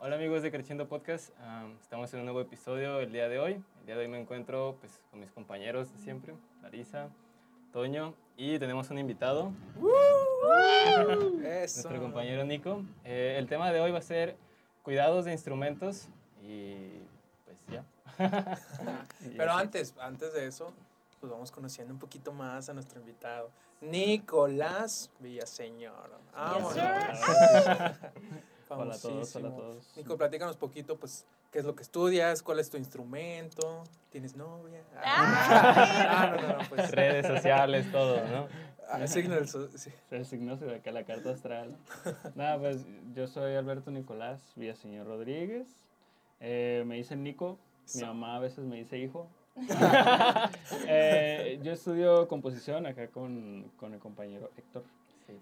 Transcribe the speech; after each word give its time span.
Hola 0.00 0.14
amigos 0.14 0.42
de 0.42 0.52
Creciendo 0.52 0.86
Podcast, 0.86 1.30
Am, 1.40 1.76
estamos 1.80 2.14
en 2.14 2.20
un 2.20 2.26
nuevo 2.26 2.40
episodio 2.40 3.00
el 3.00 3.10
día 3.10 3.28
de 3.28 3.40
hoy. 3.40 3.54
El 3.80 3.86
día 3.86 3.96
de 3.96 4.02
hoy 4.02 4.08
me 4.08 4.20
encuentro 4.20 4.76
pues, 4.78 5.02
con 5.10 5.18
mis 5.18 5.32
compañeros 5.32 5.92
de 5.92 5.98
siempre, 5.98 6.36
Larisa, 6.62 7.08
Toño, 7.72 8.14
y 8.36 8.60
tenemos 8.60 8.90
un 8.90 8.98
invitado, 9.00 9.50
nuestro 11.34 12.00
compañero 12.00 12.44
Nico. 12.44 12.84
Eh, 13.02 13.34
el 13.38 13.48
tema 13.48 13.72
de 13.72 13.80
hoy 13.80 13.90
va 13.90 13.98
a 13.98 14.02
ser 14.02 14.36
cuidados 14.84 15.24
de 15.24 15.32
instrumentos 15.32 16.06
y 16.44 17.00
pues 17.44 17.66
ya. 17.66 17.84
Pero 19.36 19.50
antes, 19.52 19.96
antes 19.98 20.32
de 20.32 20.46
eso, 20.46 20.72
pues 21.18 21.32
vamos 21.32 21.50
conociendo 21.50 21.92
un 21.92 21.98
poquito 21.98 22.30
más 22.30 22.68
a 22.68 22.72
nuestro 22.72 23.00
invitado, 23.00 23.50
Nicolás 23.80 25.10
Villaseñor. 25.18 26.20
Vámonos. 26.32 26.76
Hola 28.70 28.94
a 28.94 28.98
todos, 28.98 29.34
hola 29.36 29.48
a 29.48 29.50
Famosísimo. 29.50 29.56
todos. 29.56 29.96
Nico, 29.96 30.16
platícanos 30.16 30.56
poquito, 30.56 30.96
pues, 30.98 31.24
qué 31.50 31.58
es 31.60 31.64
lo 31.64 31.74
que 31.74 31.82
estudias, 31.82 32.42
cuál 32.42 32.58
es 32.60 32.68
tu 32.70 32.76
instrumento, 32.76 33.84
¿tienes 34.10 34.36
novia? 34.36 34.82
Ah, 35.02 36.36
no, 36.40 36.42
no, 36.48 36.58
no, 36.62 36.68
pues. 36.68 36.90
Redes 36.90 37.26
sociales, 37.26 37.90
todo, 37.90 38.16
¿no? 38.28 38.48
ah, 38.90 39.06
signo 39.06 39.34
del 39.34 39.48
so- 39.48 39.68
sí. 39.76 39.90
El 40.10 40.24
signo 40.26 40.56
de 40.56 40.76
acá 40.76 40.90
la 40.92 41.04
carta 41.04 41.30
astral. 41.30 41.76
Nada, 42.34 42.58
pues 42.58 42.84
yo 43.14 43.26
soy 43.26 43.54
Alberto 43.54 43.90
Nicolás 43.90 44.40
Villaseñor 44.56 45.06
Rodríguez. 45.06 45.66
Eh, 46.40 46.84
me 46.86 46.96
dicen 46.96 47.22
Nico. 47.22 47.58
Mi 47.94 48.02
mamá 48.02 48.36
a 48.36 48.38
veces 48.38 48.64
me 48.64 48.76
dice 48.76 48.98
hijo. 48.98 49.28
Eh, 50.86 51.58
yo 51.62 51.72
estudio 51.72 52.28
composición 52.28 52.86
acá 52.86 53.08
con, 53.08 53.70
con 53.76 53.92
el 53.94 53.98
compañero 54.00 54.50
Héctor. 54.56 54.84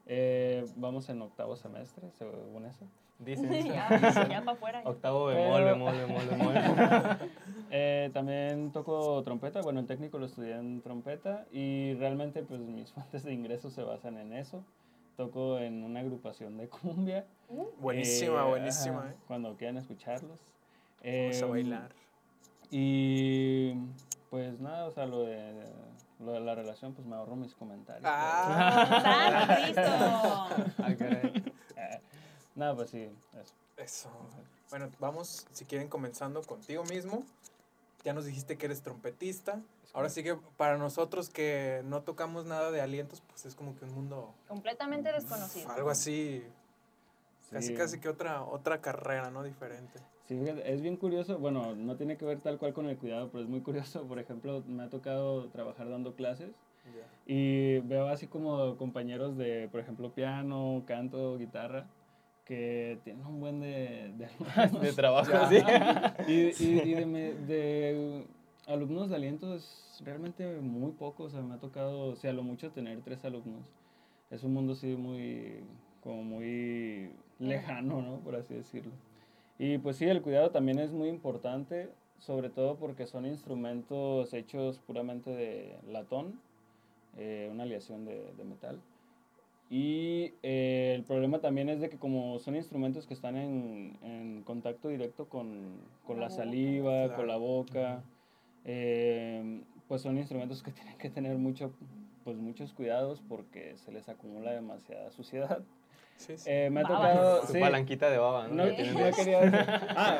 Eh, 0.06 0.64
vamos 0.76 1.08
en 1.08 1.20
octavo 1.22 1.56
semestre, 1.56 2.10
según 2.18 2.64
eso. 2.66 2.86
Dicen. 3.18 3.50
ya, 3.66 3.88
ya 4.28 4.40
para 4.44 4.52
afuera. 4.52 4.82
Octavo 4.84 5.26
bemol, 5.26 5.64
bemol, 5.64 5.96
bemol, 5.96 6.26
bemol. 6.28 6.54
Eh, 7.72 8.10
también 8.14 8.70
toco 8.70 9.20
trompeta, 9.24 9.60
bueno, 9.60 9.80
el 9.80 9.86
técnico 9.86 10.18
lo 10.18 10.26
estudié 10.26 10.54
en 10.54 10.80
trompeta 10.82 11.46
y 11.50 11.94
realmente 11.94 12.42
pues 12.44 12.60
mis 12.60 12.92
fuentes 12.94 13.24
de 13.24 13.32
ingresos 13.32 13.72
se 13.72 13.82
basan 13.82 14.16
en 14.18 14.32
eso. 14.32 14.62
Toco 15.16 15.58
en 15.58 15.82
una 15.82 16.00
agrupación 16.00 16.56
de 16.58 16.68
cumbia. 16.68 17.24
Buenísima, 17.80 18.42
Eh, 18.42 18.48
buenísima, 18.48 18.98
ajá, 19.00 19.10
¿eh? 19.10 19.16
Cuando 19.26 19.56
quieran 19.56 19.78
escucharlos. 19.78 20.38
Vamos 21.02 21.42
a 21.42 21.44
Em, 21.44 21.50
bailar. 21.50 21.90
Y 22.70 23.72
pues 24.30 24.60
nada, 24.60 24.86
o 24.86 24.90
sea, 24.92 25.06
lo 25.06 25.22
de, 25.24 25.52
lo 26.20 26.32
de 26.32 26.40
la 26.40 26.54
relación, 26.54 26.94
pues 26.94 27.06
me 27.06 27.16
ahorro 27.16 27.36
mis 27.36 27.54
comentarios. 27.54 28.04
Ah, 28.06 29.46
¡Santo 29.46 29.62
Cristo! 29.62 29.82
Ah. 30.78 31.36
Eh, 31.76 32.00
nada, 32.54 32.74
pues 32.74 32.90
sí, 32.90 33.10
eso. 33.34 33.54
eso. 33.76 34.10
Bueno, 34.70 34.90
vamos, 34.98 35.46
si 35.52 35.64
quieren, 35.64 35.88
comenzando 35.88 36.42
contigo 36.42 36.84
mismo. 36.84 37.24
Ya 38.04 38.12
nos 38.12 38.24
dijiste 38.24 38.56
que 38.56 38.66
eres 38.66 38.82
trompetista. 38.82 39.60
Ahora 39.92 40.08
sí 40.10 40.22
que 40.22 40.36
para 40.56 40.76
nosotros 40.76 41.28
que 41.30 41.82
no 41.84 42.02
tocamos 42.02 42.44
nada 42.44 42.70
de 42.70 42.80
alientos, 42.80 43.22
pues 43.28 43.46
es 43.46 43.54
como 43.54 43.74
que 43.76 43.84
un 43.84 43.94
mundo 43.94 44.34
Completamente 44.46 45.10
desconocido. 45.10 45.70
algo 45.72 45.90
así, 45.90 46.44
casi 47.50 47.74
casi 47.74 47.98
que 47.98 48.08
otra 48.08 48.42
otra 48.42 48.80
carrera, 48.80 49.30
¿no? 49.30 49.42
Diferente. 49.42 49.98
Sí, 50.28 50.38
es 50.64 50.80
bien 50.82 50.96
curioso, 50.96 51.38
bueno, 51.38 51.74
no 51.76 51.96
tiene 51.96 52.16
que 52.16 52.24
ver 52.24 52.40
tal 52.40 52.58
cual 52.58 52.72
con 52.72 52.86
el 52.88 52.96
cuidado, 52.96 53.28
pero 53.30 53.44
es 53.44 53.48
muy 53.48 53.60
curioso. 53.60 54.02
Por 54.06 54.18
ejemplo, 54.18 54.62
me 54.66 54.82
ha 54.82 54.88
tocado 54.90 55.46
trabajar 55.50 55.88
dando 55.88 56.14
clases 56.14 56.50
y 57.26 57.78
veo 57.80 58.08
así 58.08 58.26
como 58.26 58.76
compañeros 58.76 59.36
de, 59.36 59.68
por 59.70 59.80
ejemplo, 59.80 60.10
piano, 60.12 60.82
canto, 60.86 61.38
guitarra, 61.38 61.86
que 62.44 62.98
tienen 63.04 63.24
un 63.26 63.40
buen 63.40 63.60
de, 63.60 64.12
de 64.16 64.26
alumnos. 64.26 64.80
De 64.82 64.92
trabajo, 64.92 65.30
sí. 65.48 65.56
Y, 66.28 66.64
y, 66.64 66.80
y 66.84 66.94
de, 66.94 67.06
me- 67.06 67.34
de 67.34 68.24
alumnos 68.66 69.08
de 69.10 69.16
aliento 69.16 69.54
es 69.54 70.00
realmente 70.04 70.44
muy 70.60 70.90
poco, 70.92 71.24
o 71.24 71.30
sea, 71.30 71.40
me 71.40 71.54
ha 71.54 71.58
tocado, 71.58 72.08
o 72.08 72.16
sea, 72.16 72.30
a 72.30 72.34
lo 72.34 72.42
mucho 72.42 72.70
tener 72.72 73.00
tres 73.02 73.24
alumnos. 73.24 73.64
Es 74.30 74.42
un 74.42 74.54
mundo 74.54 74.72
así 74.72 74.88
muy, 74.96 75.60
como 76.02 76.22
muy 76.24 77.10
lejano, 77.38 78.02
¿no? 78.02 78.18
Por 78.20 78.34
así 78.34 78.54
decirlo. 78.54 78.92
Y 79.58 79.78
pues 79.78 79.96
sí, 79.96 80.04
el 80.06 80.22
cuidado 80.22 80.50
también 80.50 80.78
es 80.78 80.92
muy 80.92 81.08
importante, 81.08 81.90
sobre 82.18 82.50
todo 82.50 82.76
porque 82.76 83.06
son 83.06 83.26
instrumentos 83.26 84.32
hechos 84.34 84.78
puramente 84.80 85.30
de 85.30 85.78
latón, 85.88 86.40
eh, 87.16 87.48
una 87.50 87.62
aleación 87.64 88.04
de, 88.04 88.32
de 88.34 88.44
metal. 88.44 88.80
Y 89.68 90.34
eh, 90.42 90.92
el 90.94 91.02
problema 91.04 91.40
también 91.40 91.68
es 91.68 91.80
de 91.80 91.88
que 91.88 91.98
como 91.98 92.38
son 92.38 92.54
instrumentos 92.54 93.06
que 93.06 93.14
están 93.14 93.36
en, 93.36 93.98
en 94.02 94.42
contacto 94.44 94.88
directo 94.88 95.28
con, 95.28 95.80
con 96.04 96.20
la 96.20 96.28
la 96.28 96.28
boca. 96.28 96.36
saliva, 96.44 96.92
Claro. 97.04 97.16
con 97.16 97.26
la 97.26 97.36
boca, 97.36 98.04
eh, 98.64 99.62
pues 99.88 100.02
son 100.02 100.18
instrumentos 100.18 100.62
que 100.62 100.70
tienen 100.72 100.96
que 100.98 101.10
tener 101.10 101.36
mucho, 101.38 101.72
pues 102.24 102.36
muchos 102.38 102.72
cuidados 102.74 103.22
porque 103.28 103.76
se 103.76 103.90
les 103.92 104.08
acumula 104.08 104.52
demasiada 104.52 105.10
suciedad. 105.10 105.64
Sí, 106.16 106.36
sí. 106.38 106.44
Eh, 106.50 106.70
me 106.70 106.80
ha 106.80 106.84
tocado... 106.84 107.42
Su 107.46 107.52
sí, 107.52 107.60
palanquita 107.60 108.10
de 108.10 108.18
baba, 108.18 108.48
¿no? 108.48 108.54
no, 108.54 108.64
no 108.66 108.76
quería 108.76 109.40
decir. 109.40 109.66
Ah, 109.96 110.18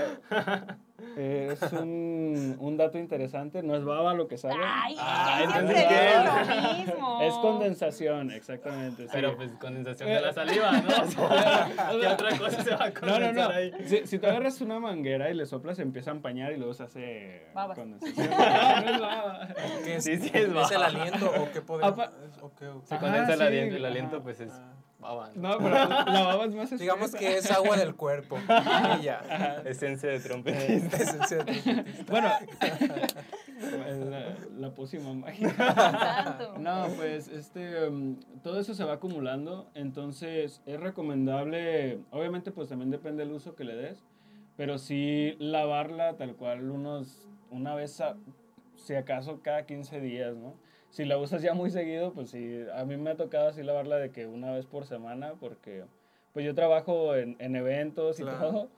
eh, 1.19 1.51
es 1.53 1.73
un, 1.73 2.57
un 2.59 2.77
dato 2.77 2.99
interesante. 2.99 3.63
No 3.63 3.75
es 3.77 3.85
baba 3.85 4.15
lo 4.15 4.29
que 4.29 4.37
sale. 4.39 4.57
¡Ay! 4.63 4.97
Ah, 4.99 5.37
ya 5.41 5.45
entonces, 5.45 5.77
siempre 5.77 5.97
¿qué 5.97 6.07
digo 6.07 6.41
es? 6.41 6.49
lo 6.49 6.75
mismo! 6.95 7.23
Es 7.23 7.35
condensación, 7.35 8.31
exactamente. 8.31 9.03
sí. 9.05 9.09
Pero 9.13 9.37
pues 9.37 9.53
condensación 9.53 10.09
de 10.09 10.21
la 10.21 10.33
saliva, 10.33 10.73
¿no? 10.73 10.89
O 11.07 11.09
sea, 11.11 11.69
¿Qué 12.01 12.07
otra 12.07 12.39
cosa 12.39 12.63
se 12.63 12.71
va 12.75 12.85
a 12.85 12.89
No, 12.91 12.95
no, 12.95 13.01
condensar 13.13 13.49
no. 13.51 13.55
ahí? 13.57 13.73
Si, 13.85 14.07
si 14.07 14.19
tú 14.19 14.27
agarras 14.27 14.61
una 14.61 14.79
manguera 14.81 15.31
y 15.31 15.35
le 15.35 15.47
soplas, 15.47 15.79
empieza 15.79 16.11
a 16.11 16.15
empañar 16.15 16.53
y 16.53 16.57
luego 16.57 16.75
se 16.75 16.83
hace 16.85 17.47
Babas. 17.55 17.79
condensación. 17.79 18.31
No, 18.31 18.81
no 18.81 18.91
es 18.95 19.01
baba. 19.01 19.49
¿Qué 19.85 19.97
es, 19.97 20.05
sí, 20.05 20.17
sí, 20.17 20.31
es 20.33 20.49
¿Es 20.49 20.71
el 20.71 20.83
aliento 20.83 21.27
o 21.31 21.51
qué 21.53 21.59
o- 21.61 22.83
Se 22.85 22.95
Ajá, 22.95 22.99
condensa 23.05 23.33
el 23.35 23.39
sí. 23.39 23.45
aliento, 23.45 23.77
el 23.77 23.85
aliento 23.85 24.23
pues 24.23 24.41
es 24.41 24.53
Ah. 24.53 24.73
Baba, 25.07 25.31
¿no? 25.35 25.51
No, 25.53 25.59
pero 25.59 25.71
la 25.71 26.23
baba 26.25 26.45
es 26.45 26.55
más 26.55 26.79
Digamos 26.79 27.15
que 27.15 27.37
es 27.39 27.51
agua 27.51 27.77
del 27.77 27.95
cuerpo. 27.95 28.39
Y 29.01 29.03
ya. 29.05 29.63
Esencia 29.65 30.11
de 30.11 30.21
trompetista. 30.21 30.97
Esencia 30.97 31.39
de 31.39 31.45
trompetista. 31.45 32.13
Bueno, 32.13 32.29
la, 34.11 34.37
la 34.59 34.71
pócima 34.75 35.13
mágica. 35.15 36.53
No, 36.59 36.89
pues 36.97 37.29
este, 37.29 37.89
um, 37.89 38.17
todo 38.43 38.59
eso 38.61 38.75
se 38.75 38.85
va 38.85 38.95
acumulando, 38.95 39.71
entonces 39.75 40.63
es 40.67 40.81
recomendable, 40.81 42.01
obviamente 42.11 42.51
pues 42.51 42.69
también 42.69 42.91
depende 42.91 43.25
del 43.25 43.33
uso 43.33 43.55
que 43.55 43.65
le 43.65 43.75
des, 43.77 44.05
pero 44.57 44.79
sí 44.79 45.37
lavarla 45.39 46.17
tal 46.17 46.35
cual 46.35 46.71
unos, 46.71 47.29
una 47.51 47.75
vez, 47.75 48.01
a- 48.01 48.17
si 48.77 48.95
acaso 48.95 49.41
cada 49.43 49.65
15 49.67 50.01
días, 50.01 50.35
¿no? 50.37 50.55
Si 50.97 51.05
la 51.05 51.19
usas 51.19 51.43
ya 51.43 51.53
muy 51.53 51.71
seguido, 51.71 52.15
pues 52.15 52.31
sí, 52.31 52.65
a 52.75 52.87
mí 52.87 52.97
me 52.97 53.11
ha 53.11 53.17
tocado 53.17 53.49
así 53.49 53.63
lavarla 53.63 53.99
de 53.99 54.13
que 54.13 54.27
una 54.27 54.51
vez 54.53 54.65
por 54.65 54.87
semana, 54.87 55.35
porque 55.39 55.85
pues 56.33 56.47
yo 56.47 56.55
trabajo 56.55 57.15
en, 57.15 57.37
en 57.39 57.55
eventos 57.55 58.19
y 58.19 58.23
Claro. 58.23 58.39
todo. 58.39 58.69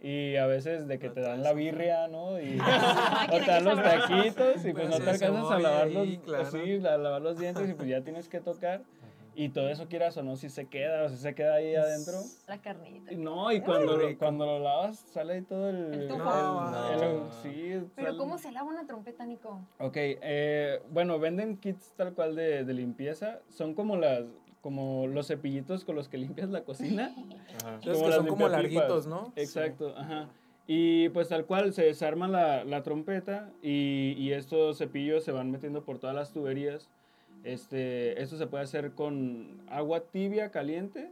Y 0.00 0.34
a 0.34 0.46
veces 0.46 0.88
de 0.88 0.98
que 0.98 1.06
No 1.06 1.12
te 1.14 1.20
dan 1.20 1.44
la 1.44 1.52
birria, 1.52 2.08
¿no? 2.08 2.36
Y, 2.40 2.58
o 2.58 3.30
¿quién 3.30 3.44
te 3.44 3.50
dan 3.52 3.64
los 3.64 3.80
taquitos 3.80 4.64
y 4.64 4.72
pues 4.72 4.88
no 4.88 4.96
te 4.98 5.10
alcanzas 5.10 5.44
a 5.44 5.48
cebolla 5.50 5.58
lavar 5.60 5.86
ahí, 5.86 6.16
los, 6.16 6.24
claro. 6.24 6.50
sí, 6.50 6.84
a 6.84 6.98
lavar 6.98 7.22
los 7.22 7.38
dientes 7.38 7.70
y 7.70 7.74
pues 7.74 7.88
ya 7.88 8.00
tienes 8.00 8.28
que 8.28 8.40
tocar. 8.40 8.82
Y 9.40 9.50
todo 9.50 9.68
eso 9.68 9.86
quieras 9.86 10.16
o 10.16 10.24
no, 10.24 10.34
si 10.34 10.48
se 10.48 10.66
queda 10.66 11.04
o 11.04 11.08
si 11.10 11.16
se 11.16 11.32
queda 11.32 11.54
ahí 11.54 11.76
adentro. 11.76 12.14
La 12.48 12.60
carnita. 12.60 13.12
No, 13.12 13.52
y 13.52 13.60
cuando, 13.60 13.96
lo, 13.96 14.18
cuando 14.18 14.44
lo 14.46 14.58
lavas 14.58 14.98
sale 14.98 15.34
ahí 15.34 15.42
todo 15.42 15.68
el... 15.70 15.94
El 15.94 16.08
tufo. 16.08 16.24
No, 16.24 16.92
el- 16.92 17.18
no. 17.18 17.30
sí, 17.42 17.80
Pero 17.94 18.08
sale- 18.08 18.18
¿cómo 18.18 18.36
se 18.38 18.50
lava 18.50 18.68
una 18.68 18.84
trompeta, 18.84 19.24
Nico? 19.24 19.60
Ok, 19.78 19.92
eh, 19.96 20.82
bueno, 20.90 21.20
venden 21.20 21.56
kits 21.56 21.92
tal 21.96 22.14
cual 22.14 22.34
de, 22.34 22.64
de 22.64 22.74
limpieza. 22.74 23.38
Son 23.48 23.74
como 23.74 23.96
las 23.96 24.24
como 24.60 25.06
los 25.06 25.28
cepillitos 25.28 25.84
con 25.84 25.94
los 25.94 26.08
que 26.08 26.18
limpias 26.18 26.48
la 26.50 26.64
cocina. 26.64 27.14
Ajá. 27.64 27.78
Los 27.84 27.96
como 27.98 28.06
que 28.08 28.12
son 28.16 28.26
como 28.26 28.48
larguitos, 28.48 29.06
¿no? 29.06 29.32
Exacto, 29.36 29.94
ajá. 29.96 30.28
Y 30.66 31.10
pues 31.10 31.28
tal 31.28 31.46
cual 31.46 31.72
se 31.72 31.84
desarma 31.84 32.26
la, 32.26 32.64
la 32.64 32.82
trompeta 32.82 33.52
y, 33.62 34.14
y 34.18 34.32
estos 34.32 34.78
cepillos 34.78 35.22
se 35.22 35.30
van 35.30 35.52
metiendo 35.52 35.84
por 35.84 36.00
todas 36.00 36.16
las 36.16 36.32
tuberías. 36.32 36.90
Este, 37.44 38.20
esto 38.20 38.36
se 38.36 38.46
puede 38.46 38.64
hacer 38.64 38.92
con 38.92 39.62
agua 39.68 40.00
tibia, 40.10 40.50
caliente 40.50 41.10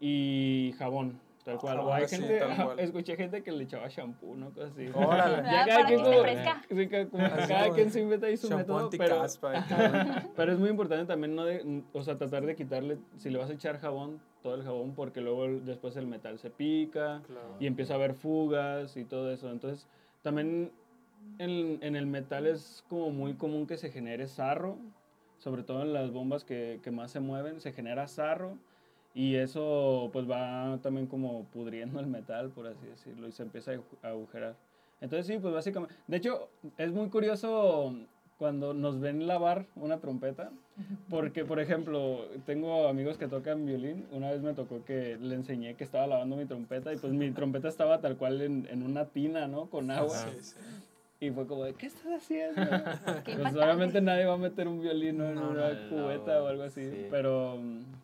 y 0.00 0.74
jabón, 0.78 1.18
tal 1.44 1.58
cual. 1.58 1.78
o 1.80 1.92
hay 1.94 2.04
Ah, 2.04 2.08
sí, 2.08 2.16
gente, 2.16 2.38
tal 2.38 2.64
cual. 2.64 2.80
escuché 2.80 3.16
gente 3.16 3.42
que 3.42 3.52
le 3.52 3.64
echaba 3.64 3.88
shampoo, 3.88 4.34
¿no? 4.36 4.50
Cosas 4.50 4.72
así. 4.72 4.88
Órale. 4.94 5.36
Ah, 5.38 5.64
para 5.66 5.86
que 5.86 5.94
esté 5.94 6.04
como- 6.04 6.88
que 6.90 7.08
como 7.08 7.24
cada 7.48 7.70
quien 7.70 7.90
se 7.90 8.00
inventa 8.00 8.26
ahí 8.26 8.36
su 8.36 8.48
método, 8.54 8.90
pero. 8.98 9.22
Pero 10.36 10.52
es 10.52 10.58
muy 10.58 10.68
importante 10.70 11.06
también 11.06 11.34
no 11.34 11.44
de, 11.44 11.82
o 11.92 12.02
sea, 12.02 12.16
tratar 12.18 12.44
de 12.46 12.54
quitarle, 12.54 12.98
si 13.18 13.30
le 13.30 13.38
vas 13.38 13.50
a 13.50 13.54
echar 13.54 13.78
jabón, 13.80 14.20
todo 14.42 14.54
el 14.56 14.62
jabón, 14.64 14.94
porque 14.94 15.20
luego 15.20 15.44
el- 15.46 15.64
después 15.64 15.96
el 15.96 16.06
metal 16.06 16.38
se 16.38 16.50
pica 16.50 17.22
Claro. 17.26 17.56
y 17.60 17.66
empieza 17.66 17.94
a 17.94 17.96
haber 17.96 18.14
fugas 18.14 18.96
y 18.96 19.04
todo 19.04 19.30
eso. 19.32 19.50
Entonces, 19.50 19.86
también 20.22 20.70
en, 21.38 21.78
en 21.82 21.94
el 21.96 22.06
metal 22.06 22.46
es 22.46 22.84
como 22.88 23.10
muy 23.10 23.34
común 23.34 23.66
que 23.68 23.76
se 23.76 23.90
genere 23.90 24.26
sarro, 24.26 24.76
sobre 25.42 25.64
todo 25.64 25.82
en 25.82 25.92
las 25.92 26.12
bombas 26.12 26.44
que, 26.44 26.78
que 26.84 26.90
más 26.92 27.10
se 27.10 27.18
mueven, 27.20 27.60
se 27.60 27.72
genera 27.72 28.06
sarro 28.06 28.56
Y 29.14 29.34
eso 29.34 30.08
pues 30.12 30.30
va 30.30 30.78
también 30.82 31.06
como 31.06 31.44
pudriendo 31.52 32.00
el 32.00 32.06
metal, 32.06 32.50
por 32.50 32.66
así 32.66 32.86
decirlo, 32.86 33.28
y 33.28 33.32
se 33.32 33.42
empieza 33.42 33.72
a 33.72 33.74
agu- 33.74 33.98
a 34.02 34.08
agujerar. 34.08 34.54
Entonces 35.02 35.26
sí, 35.26 35.38
pues 35.38 35.52
básicamente, 35.52 35.94
de 36.06 36.16
hecho 36.16 36.48
es 36.78 36.92
muy 36.92 37.08
curioso 37.10 37.92
cuando 38.38 38.72
nos 38.72 39.00
ven 39.00 39.26
lavar 39.26 39.66
una 39.76 39.98
trompeta, 39.98 40.50
porque 41.10 41.44
por 41.44 41.58
ejemplo, 41.60 42.24
tengo 42.46 42.86
amigos 42.88 43.18
que 43.18 43.26
tocan 43.28 43.66
violín, 43.66 44.06
una 44.12 44.30
vez 44.30 44.40
me 44.42 44.54
tocó 44.54 44.84
que 44.84 45.18
le 45.20 45.34
enseñé 45.34 45.74
que 45.74 45.84
estaba 45.84 46.06
lavando 46.06 46.36
mi 46.36 46.46
trompeta 46.46 46.92
y 46.92 46.96
pues 46.96 47.12
mi 47.12 47.30
trompeta 47.32 47.68
estaba 47.68 48.00
tal 48.00 48.16
cual 48.16 48.40
en, 48.40 48.66
en 48.70 48.82
una 48.82 49.06
tina, 49.06 49.46
¿no? 49.48 49.68
Con 49.68 49.90
agua. 49.90 50.16
Sí, 50.30 50.36
sí. 50.40 50.56
Y 51.22 51.30
fue 51.30 51.46
como 51.46 51.62
de, 51.62 51.74
¿qué 51.74 51.86
estás 51.86 52.04
haciendo? 52.16 52.60
Qué 53.24 53.36
pues 53.36 53.54
obviamente 53.54 54.00
nadie 54.00 54.24
va 54.26 54.34
a 54.34 54.38
meter 54.38 54.66
un 54.66 54.80
violín 54.80 55.20
en 55.20 55.36
No, 55.36 55.50
una 55.50 55.72
no, 55.72 55.88
cubeta 55.88 56.34
no, 56.38 56.44
o 56.44 56.46
algo 56.48 56.64
así, 56.64 56.82
sí. 56.90 57.06
pero 57.12 57.60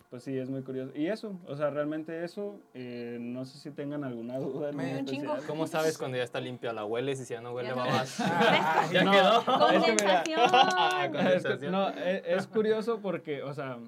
pues 0.08 0.22
sí, 0.22 0.38
es 0.38 0.48
muy 0.48 0.62
curioso. 0.62 0.92
Y 0.94 1.08
eso, 1.08 1.36
o 1.48 1.56
sea, 1.56 1.70
realmente 1.70 2.22
eso, 2.22 2.60
eh, 2.74 3.18
no 3.20 3.44
sé 3.44 3.58
si 3.58 3.72
tengan 3.72 4.04
alguna 4.04 4.38
duda 4.38 4.70
Me-. 4.70 5.04
¿Cómo 5.48 5.66
sabes 5.66 5.98
cuando 5.98 6.16
ya 6.16 6.22
está 6.22 6.38
limpia? 6.40 6.72
¿La 6.72 6.84
hueles 6.84 7.18
y 7.20 7.24
si 7.24 7.34
ya 7.34 7.40
no 7.40 7.50
huele 7.52 7.72
babas? 7.72 8.20
Ay, 8.20 8.60
ya 8.92 9.02
No, 9.02 9.10
quedó. 9.10 9.68
es 9.70 9.82
que 9.84 9.92
mira, 9.94 10.22
Condensación. 10.22 10.40
Ah, 10.40 11.08
condensación. 11.12 11.72
no, 11.72 11.88
es, 11.88 12.22
es 12.24 12.46
curioso 12.46 13.00
porque, 13.02 13.42
o 13.42 13.52
sea, 13.52 13.78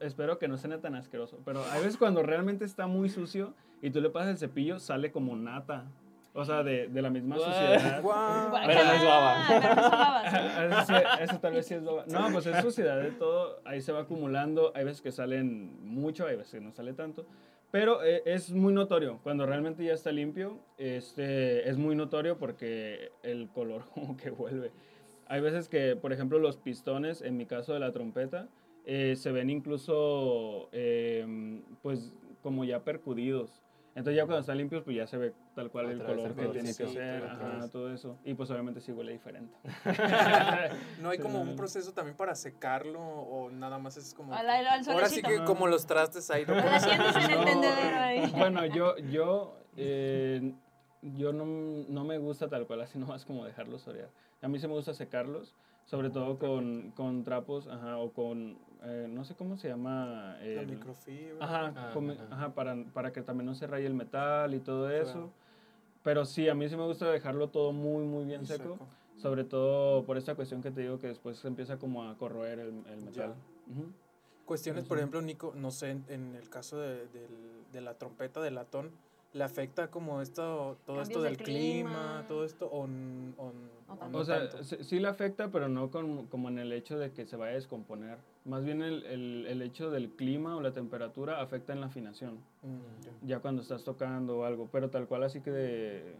espero 0.00 0.40
que 0.40 0.48
no 0.48 0.58
suene 0.58 0.78
tan 0.78 0.96
asqueroso, 0.96 1.38
pero 1.44 1.62
hay 1.70 1.78
veces 1.80 1.96
cuando 1.96 2.24
realmente 2.24 2.64
está 2.64 2.88
muy 2.88 3.08
sucio 3.08 3.54
y 3.82 3.90
tú 3.90 4.00
le 4.00 4.10
pasas 4.10 4.30
el 4.30 4.38
cepillo, 4.38 4.80
sale 4.80 5.12
como 5.12 5.36
nata. 5.36 5.84
O 6.32 6.44
sea, 6.44 6.62
de, 6.62 6.86
de 6.88 7.02
la 7.02 7.10
misma 7.10 7.36
What? 7.36 7.44
suciedad. 7.44 8.02
guau. 8.02 8.52
Pero 8.66 8.84
no 8.84 8.92
es 8.92 9.04
baba. 9.04 9.44
Pero 9.48 9.74
no 9.74 9.82
es 9.82 9.90
baba, 9.90 10.30
sí. 10.30 10.36
eso, 10.70 10.86
sí- 10.86 11.24
eso 11.24 11.40
tal 11.40 11.52
vez 11.54 11.66
sí 11.66 11.74
es 11.74 11.84
baba. 11.84 12.04
No, 12.06 12.28
pues 12.32 12.46
es 12.46 12.62
suciedad 12.62 13.00
de 13.02 13.10
todo. 13.10 13.60
Ahí 13.64 13.80
se 13.80 13.90
va 13.92 14.00
acumulando. 14.02 14.70
Hay 14.76 14.84
veces 14.84 15.02
que 15.02 15.10
salen 15.10 15.76
mucho, 15.84 16.26
hay 16.26 16.36
veces 16.36 16.52
que 16.52 16.60
no 16.60 16.70
sale 16.72 16.92
tanto. 16.92 17.26
Pero 17.72 18.02
eh, 18.04 18.22
es 18.26 18.50
muy 18.52 18.72
notorio. 18.72 19.18
Cuando 19.22 19.44
realmente 19.46 19.84
ya 19.84 19.92
está 19.92 20.12
limpio, 20.12 20.58
este, 20.78 21.68
es 21.68 21.76
muy 21.78 21.94
notorio 21.96 22.38
porque 22.38 23.10
el 23.22 23.48
color 23.48 23.84
como 23.94 24.16
que 24.16 24.30
vuelve. 24.30 24.70
Hay 25.26 25.40
veces 25.40 25.68
que, 25.68 25.94
por 25.96 26.12
ejemplo, 26.12 26.38
los 26.38 26.56
pistones, 26.56 27.22
en 27.22 27.36
mi 27.36 27.46
caso 27.46 27.72
de 27.72 27.80
la 27.80 27.92
trompeta, 27.92 28.48
eh, 28.84 29.14
se 29.16 29.30
ven 29.30 29.50
incluso, 29.50 30.68
eh, 30.72 31.60
pues, 31.82 32.12
como 32.42 32.64
ya 32.64 32.82
percudidos. 32.84 33.62
Entonces 33.94 34.16
ya 34.16 34.22
cuando 34.24 34.40
están 34.40 34.56
limpios, 34.56 34.84
pues 34.84 34.96
ya 34.96 35.06
se 35.06 35.16
ve 35.16 35.34
tal 35.54 35.70
cual 35.70 35.90
el 35.90 36.02
color 36.02 36.34
que 36.34 36.46
tiene 36.46 36.74
que 36.74 36.86
ser, 36.86 37.24
ajá, 37.24 37.68
todo 37.70 37.92
eso. 37.92 38.16
Y 38.24 38.34
pues 38.34 38.48
obviamente 38.50 38.80
sí 38.80 38.92
huele 38.92 39.12
diferente. 39.12 39.56
No 41.00 41.10
hay 41.10 41.18
como 41.18 41.40
un 41.40 41.56
proceso 41.56 41.92
también 41.92 42.16
para 42.16 42.34
secarlo 42.34 43.00
o 43.00 43.50
nada 43.50 43.78
más 43.78 43.96
es 43.96 44.14
como... 44.14 44.32
Al, 44.34 44.48
al, 44.48 44.66
al 44.66 44.88
Ahora 44.90 45.08
sí 45.08 45.22
que 45.22 45.44
como 45.44 45.66
los 45.66 45.86
trastes 45.86 46.30
ahí. 46.30 46.42
el 46.42 47.60
No. 47.60 47.68
ahí. 47.98 48.32
Bueno, 48.36 48.64
yo, 48.66 48.96
yo, 48.98 49.56
eh, 49.76 50.52
yo 51.02 51.32
no, 51.32 51.44
no 51.88 52.04
me 52.04 52.18
gusta 52.18 52.48
tal 52.48 52.66
cual, 52.66 52.82
así 52.82 52.98
nomás 52.98 53.24
como 53.24 53.44
dejarlos 53.44 53.86
orear. 53.88 54.10
A 54.42 54.48
mí 54.48 54.58
sí 54.58 54.68
me 54.68 54.74
gusta 54.74 54.94
secarlos, 54.94 55.54
sobre 55.84 56.10
todo 56.10 56.38
con, 56.38 56.92
con 56.92 57.24
trapos, 57.24 57.66
ajá, 57.66 57.98
o 57.98 58.12
con, 58.12 58.58
eh, 58.82 59.06
no 59.08 59.24
sé 59.24 59.34
cómo 59.34 59.56
se 59.56 59.68
llama. 59.68 60.36
La 60.40 60.44
el- 60.44 60.66
microfibra. 60.68 61.44
Ajá, 61.44 61.72
Ah, 61.76 61.90
con- 61.92 62.10
ajá. 62.10 62.26
ajá, 62.30 62.54
para, 62.54 62.76
para 62.92 63.12
que 63.12 63.22
también 63.22 63.46
no 63.46 63.54
se 63.54 63.66
raye 63.66 63.86
el 63.86 63.94
metal 63.94 64.54
y 64.54 64.60
todo 64.60 64.90
eso. 64.90 65.12
Claro. 65.12 65.30
Pero 66.02 66.24
sí, 66.24 66.48
a 66.48 66.54
mí 66.54 66.68
sí 66.68 66.76
me 66.76 66.86
gusta 66.86 67.10
dejarlo 67.10 67.48
todo 67.48 67.72
muy, 67.72 68.04
muy 68.04 68.24
bien 68.24 68.46
seco. 68.46 68.74
seco. 68.74 68.88
Sobre 69.16 69.44
todo 69.44 70.04
por 70.04 70.16
esta 70.16 70.34
cuestión 70.34 70.62
que 70.62 70.70
te 70.70 70.80
digo 70.80 70.98
que 70.98 71.08
después 71.08 71.36
se 71.38 71.46
empieza 71.48 71.78
como 71.78 72.08
a 72.08 72.16
corroer 72.16 72.58
el, 72.58 72.82
el 72.86 73.02
metal. 73.02 73.34
Cuestiones, 74.46 74.84
por 74.84 74.96
ejemplo, 74.98 75.20
Nico, 75.22 75.52
no 75.54 75.70
sé, 75.70 75.90
en, 75.90 76.04
en 76.08 76.34
el 76.34 76.48
caso 76.50 76.78
de, 76.78 77.06
del- 77.08 77.64
de 77.72 77.80
la 77.80 77.94
trompeta 77.98 78.40
de 78.40 78.50
latón, 78.50 78.90
¿le 79.32 79.44
afecta 79.44 79.88
como 79.90 80.20
esto, 80.20 80.78
todo 80.86 80.96
Cambios 80.96 81.08
esto 81.08 81.22
de 81.22 81.28
del 81.30 81.36
clima, 81.38 81.90
clima. 81.90 82.24
todo 82.28 82.44
esto, 82.44 82.66
o, 82.66 82.86
n- 82.86 83.32
o 83.36 83.50
n- 83.50 83.70
No 83.88 83.94
o 83.94 84.08
no 84.08 84.18
O 84.18 84.24
sea, 84.24 84.48
tanto? 84.48 84.64
sí, 84.64 84.76
sí 84.82 84.98
le 85.00 85.08
afecta, 85.08 85.50
pero 85.50 85.68
no 85.68 85.90
con, 85.90 86.26
como 86.26 86.48
en 86.48 86.58
el 86.58 86.72
hecho 86.72 86.98
de 86.98 87.12
que 87.12 87.26
se 87.26 87.36
vaya 87.36 87.52
a 87.52 87.54
descomponer. 87.54 88.18
Más 88.44 88.64
bien 88.64 88.82
el, 88.82 89.04
el, 89.06 89.46
el 89.46 89.62
hecho 89.62 89.90
del 89.90 90.10
clima 90.10 90.56
o 90.56 90.60
la 90.60 90.72
temperatura 90.72 91.40
afecta 91.40 91.72
en 91.72 91.80
la 91.80 91.86
afinación, 91.86 92.38
Mm, 92.62 93.04
ya. 93.04 93.12
ya 93.36 93.38
cuando 93.40 93.62
estás 93.62 93.84
tocando 93.84 94.38
o 94.38 94.44
algo, 94.44 94.68
pero 94.72 94.90
tal 94.90 95.06
cual 95.06 95.22
así 95.24 95.40
que, 95.40 95.50
de- 95.50 96.16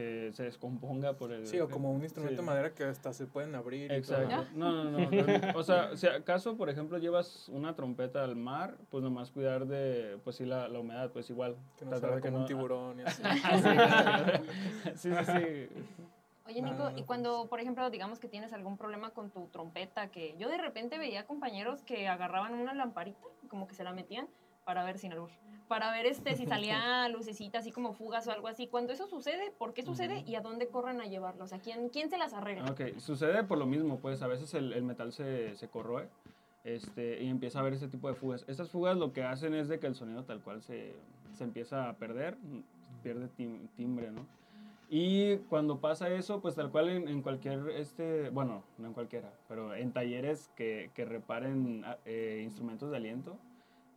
que 0.00 0.32
se 0.32 0.44
descomponga 0.44 1.12
por 1.14 1.32
el... 1.32 1.46
Sí, 1.46 1.60
o 1.60 1.68
como 1.68 1.92
un 1.92 2.02
instrumento 2.02 2.40
sí. 2.40 2.46
de 2.46 2.46
madera 2.46 2.74
que 2.74 2.84
hasta 2.84 3.12
se 3.12 3.26
pueden 3.26 3.54
abrir. 3.54 3.92
y 3.92 4.00
todo. 4.02 4.20
Exacto. 4.22 4.46
No, 4.54 4.72
no, 4.72 4.84
no. 4.90 5.10
realmente- 5.10 5.52
O 5.54 5.62
sea, 5.62 5.96
si 5.96 6.06
acaso, 6.06 6.56
por 6.56 6.70
ejemplo, 6.70 6.98
llevas 6.98 7.48
una 7.50 7.74
trompeta 7.74 8.24
al 8.24 8.36
mar, 8.36 8.76
pues 8.90 9.02
nomás 9.04 9.30
cuidar 9.30 9.66
de, 9.66 10.18
pues 10.24 10.36
sí, 10.36 10.44
la, 10.46 10.68
la 10.68 10.78
humedad, 10.80 11.10
pues 11.10 11.28
igual. 11.30 11.56
Que 11.76 11.84
no 11.84 11.90
tratar 11.90 12.10
salga 12.10 12.16
de 12.16 12.22
que 12.22 12.28
como 12.28 12.36
un 12.38 12.42
no- 12.42 12.48
tiburón 12.48 13.00
y 13.00 13.02
así. 13.02 13.22
Sí, 14.96 15.10
sí, 15.12 15.24
sí. 15.24 15.68
Oye, 16.46 16.62
No, 16.62 16.70
Nico, 16.72 16.84
no, 16.84 16.90
y 16.90 16.92
pues- 16.94 17.04
cuando, 17.06 17.46
por 17.48 17.60
ejemplo, 17.60 17.88
digamos 17.90 18.18
que 18.18 18.28
tienes 18.28 18.52
algún 18.52 18.76
problema 18.76 19.10
con 19.10 19.30
tu 19.30 19.46
trompeta, 19.48 20.08
que 20.08 20.34
yo 20.38 20.48
de 20.48 20.58
repente 20.58 20.98
veía 20.98 21.24
compañeros 21.26 21.82
que 21.82 22.08
agarraban 22.08 22.54
una 22.54 22.74
lamparita, 22.74 23.18
y 23.42 23.46
como 23.48 23.66
que 23.68 23.74
se 23.74 23.84
la 23.84 23.92
metían 23.92 24.28
para 24.70 24.84
ver 24.84 24.98
sin 24.98 25.10
albur, 25.12 25.30
para 25.66 25.90
ver 25.90 26.06
este 26.06 26.36
si 26.36 26.46
salía 26.46 27.08
lucecita 27.12 27.58
así 27.58 27.72
como 27.72 27.92
fugas 27.92 28.28
o 28.28 28.30
algo 28.30 28.46
así. 28.46 28.68
Cuando 28.68 28.92
eso 28.92 29.08
sucede, 29.08 29.50
¿por 29.58 29.74
qué 29.74 29.82
sucede 29.82 30.22
y 30.24 30.36
a 30.36 30.40
dónde 30.42 30.68
corren 30.68 31.00
a 31.00 31.06
llevarlo? 31.06 31.42
O 31.42 31.48
sea, 31.48 31.58
¿quién, 31.58 31.88
quién 31.88 32.08
se 32.08 32.18
las 32.18 32.34
arregla? 32.34 32.70
Ok, 32.70 32.98
sucede 32.98 33.42
por 33.42 33.58
lo 33.58 33.66
mismo, 33.66 33.98
pues 33.98 34.22
a 34.22 34.28
veces 34.28 34.54
el, 34.54 34.72
el 34.72 34.84
metal 34.84 35.12
se, 35.12 35.56
se 35.56 35.66
corroe 35.66 36.06
este, 36.62 37.20
y 37.20 37.26
empieza 37.28 37.58
a 37.58 37.62
haber 37.62 37.72
ese 37.72 37.88
tipo 37.88 38.06
de 38.06 38.14
fugas. 38.14 38.44
Estas 38.46 38.70
fugas 38.70 38.96
lo 38.96 39.12
que 39.12 39.24
hacen 39.24 39.54
es 39.54 39.66
de 39.66 39.80
que 39.80 39.88
el 39.88 39.96
sonido 39.96 40.22
tal 40.22 40.40
cual 40.40 40.62
se, 40.62 40.94
se 41.32 41.42
empieza 41.42 41.88
a 41.88 41.94
perder, 41.94 42.36
pierde 43.02 43.26
tim- 43.36 43.66
timbre, 43.76 44.12
¿no? 44.12 44.24
Y 44.88 45.36
cuando 45.48 45.80
pasa 45.80 46.08
eso, 46.10 46.40
pues 46.40 46.54
tal 46.54 46.70
cual 46.70 46.90
en, 46.90 47.08
en 47.08 47.22
cualquier, 47.22 47.70
este, 47.70 48.30
bueno, 48.30 48.62
no 48.78 48.86
en 48.86 48.92
cualquiera, 48.92 49.32
pero 49.48 49.74
en 49.74 49.92
talleres 49.92 50.48
que, 50.54 50.90
que 50.94 51.04
reparen 51.04 51.82
ah, 51.84 51.96
eh, 52.04 52.42
instrumentos 52.44 52.90
de 52.92 52.96
aliento, 52.98 53.36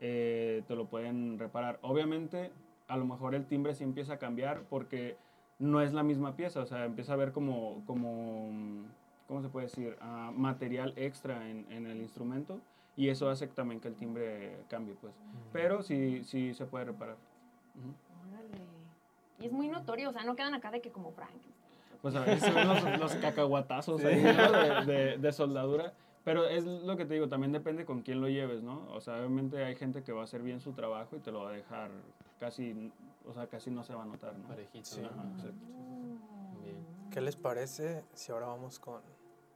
eh, 0.05 0.63
te 0.67 0.75
lo 0.75 0.85
pueden 0.85 1.39
reparar. 1.39 1.79
Obviamente, 1.81 2.51
a 2.89 2.97
lo 2.97 3.05
mejor 3.05 3.35
el 3.35 3.45
timbre 3.45 3.73
sí 3.73 3.85
empieza 3.85 4.13
a 4.13 4.17
cambiar 4.19 4.63
porque 4.69 5.15
no 5.59 5.79
es 5.81 5.94
la 5.94 6.03
misma 6.03 6.35
pieza, 6.35 6.59
o 6.59 6.65
sea, 6.65 6.83
empieza 6.83 7.13
a 7.13 7.15
haber 7.15 7.31
como, 7.31 7.81
como 7.85 8.83
¿cómo 9.27 9.41
se 9.41 9.47
puede 9.47 9.67
decir? 9.67 9.95
Ah, 10.01 10.31
material 10.35 10.94
extra 10.97 11.50
en, 11.50 11.65
en 11.71 11.88
el 11.88 12.01
instrumento 12.01 12.59
y 12.97 13.07
eso 13.07 13.29
hace 13.29 13.47
también 13.47 13.79
que 13.79 13.88
el 13.88 13.95
timbre 13.95 14.57
cambie, 14.69 14.94
pues. 15.00 15.13
Pero 15.53 15.81
sí, 15.81 16.23
sí 16.25 16.53
se 16.53 16.65
puede 16.65 16.83
reparar. 16.85 17.15
Ujú. 17.75 17.94
Órale. 18.29 18.63
Y 19.39 19.45
es 19.45 19.51
muy 19.53 19.69
notorio, 19.69 20.10
o 20.10 20.12
sea, 20.12 20.24
no 20.25 20.36
quedan 20.36 20.53
acá 20.53 20.69
de 20.69 20.81
que 20.81 20.91
como 20.91 21.12
Frank. 21.12 21.31
Pues 22.01 22.13
a 22.15 22.25
se 22.38 22.51
ven 22.51 22.67
los, 22.67 23.00
los 23.00 23.15
cacahuatazos 23.15 24.03
ahí, 24.03 24.22
¿no? 24.22 24.51
de, 24.51 24.93
de- 24.93 25.17
de 25.17 25.31
soldadura. 25.31 25.93
Pero 26.24 26.46
es 26.46 26.65
lo 26.65 26.96
que 26.96 27.06
te 27.06 27.15
digo, 27.15 27.27
también 27.27 27.51
depende 27.51 27.86
con 27.86 28.01
quién 28.01 28.22
lo 28.22 28.30
lleves, 28.30 28.63
¿no? 28.63 28.88
O 28.94 29.01
sea, 29.01 29.18
obviamente 29.18 29.63
hay 29.63 29.75
gente 29.75 30.03
que 30.03 30.12
va 30.13 30.22
a 30.22 30.24
hacer 30.24 30.42
bien 30.42 30.62
su 30.62 30.72
trabajo 30.72 31.15
y 31.15 31.20
te 31.20 31.32
lo 31.32 31.44
va 31.44 31.50
a 31.50 31.53
dejar 31.53 31.92
casi, 32.39 32.92
o 33.27 33.34
sea, 33.34 33.48
casi 33.48 33.72
no 33.72 33.84
se 33.84 33.94
va 33.94 34.03
a 34.03 34.06
notar, 34.06 34.34
¿no? 34.38 34.48
Parejito. 34.48 34.86
Sí. 34.86 35.01
Ajá, 35.03 35.24
exacto. 35.36 35.65
Bien. 36.63 36.77
¿Qué 37.12 37.20
les 37.22 37.36
parece 37.36 38.03
si 38.13 38.32
ahora 38.32 38.48
vamos 38.48 38.80
con 38.80 39.01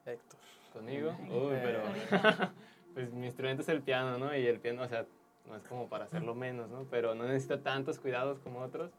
Héctor? 0.05 0.39
¿Conmigo? 0.73 1.15
Uy, 1.29 1.55
pero... 1.63 1.81
Pues 2.93 3.13
mi 3.13 3.27
instrumento 3.27 3.61
es 3.61 3.69
el 3.69 3.83
piano, 3.83 4.17
¿no? 4.17 4.35
Y 4.35 4.47
el 4.47 4.59
piano, 4.59 4.81
o 4.81 4.87
sea, 4.87 5.05
no 5.47 5.55
es 5.55 5.61
como 5.67 5.87
para 5.87 6.05
hacerlo 6.05 6.33
menos, 6.33 6.67
¿no? 6.71 6.87
Pero 6.89 7.13
no 7.13 7.25
necesita 7.25 7.61
tantos 7.61 7.99
cuidados 7.99 8.39
como 8.39 8.59
otros. 8.59 8.89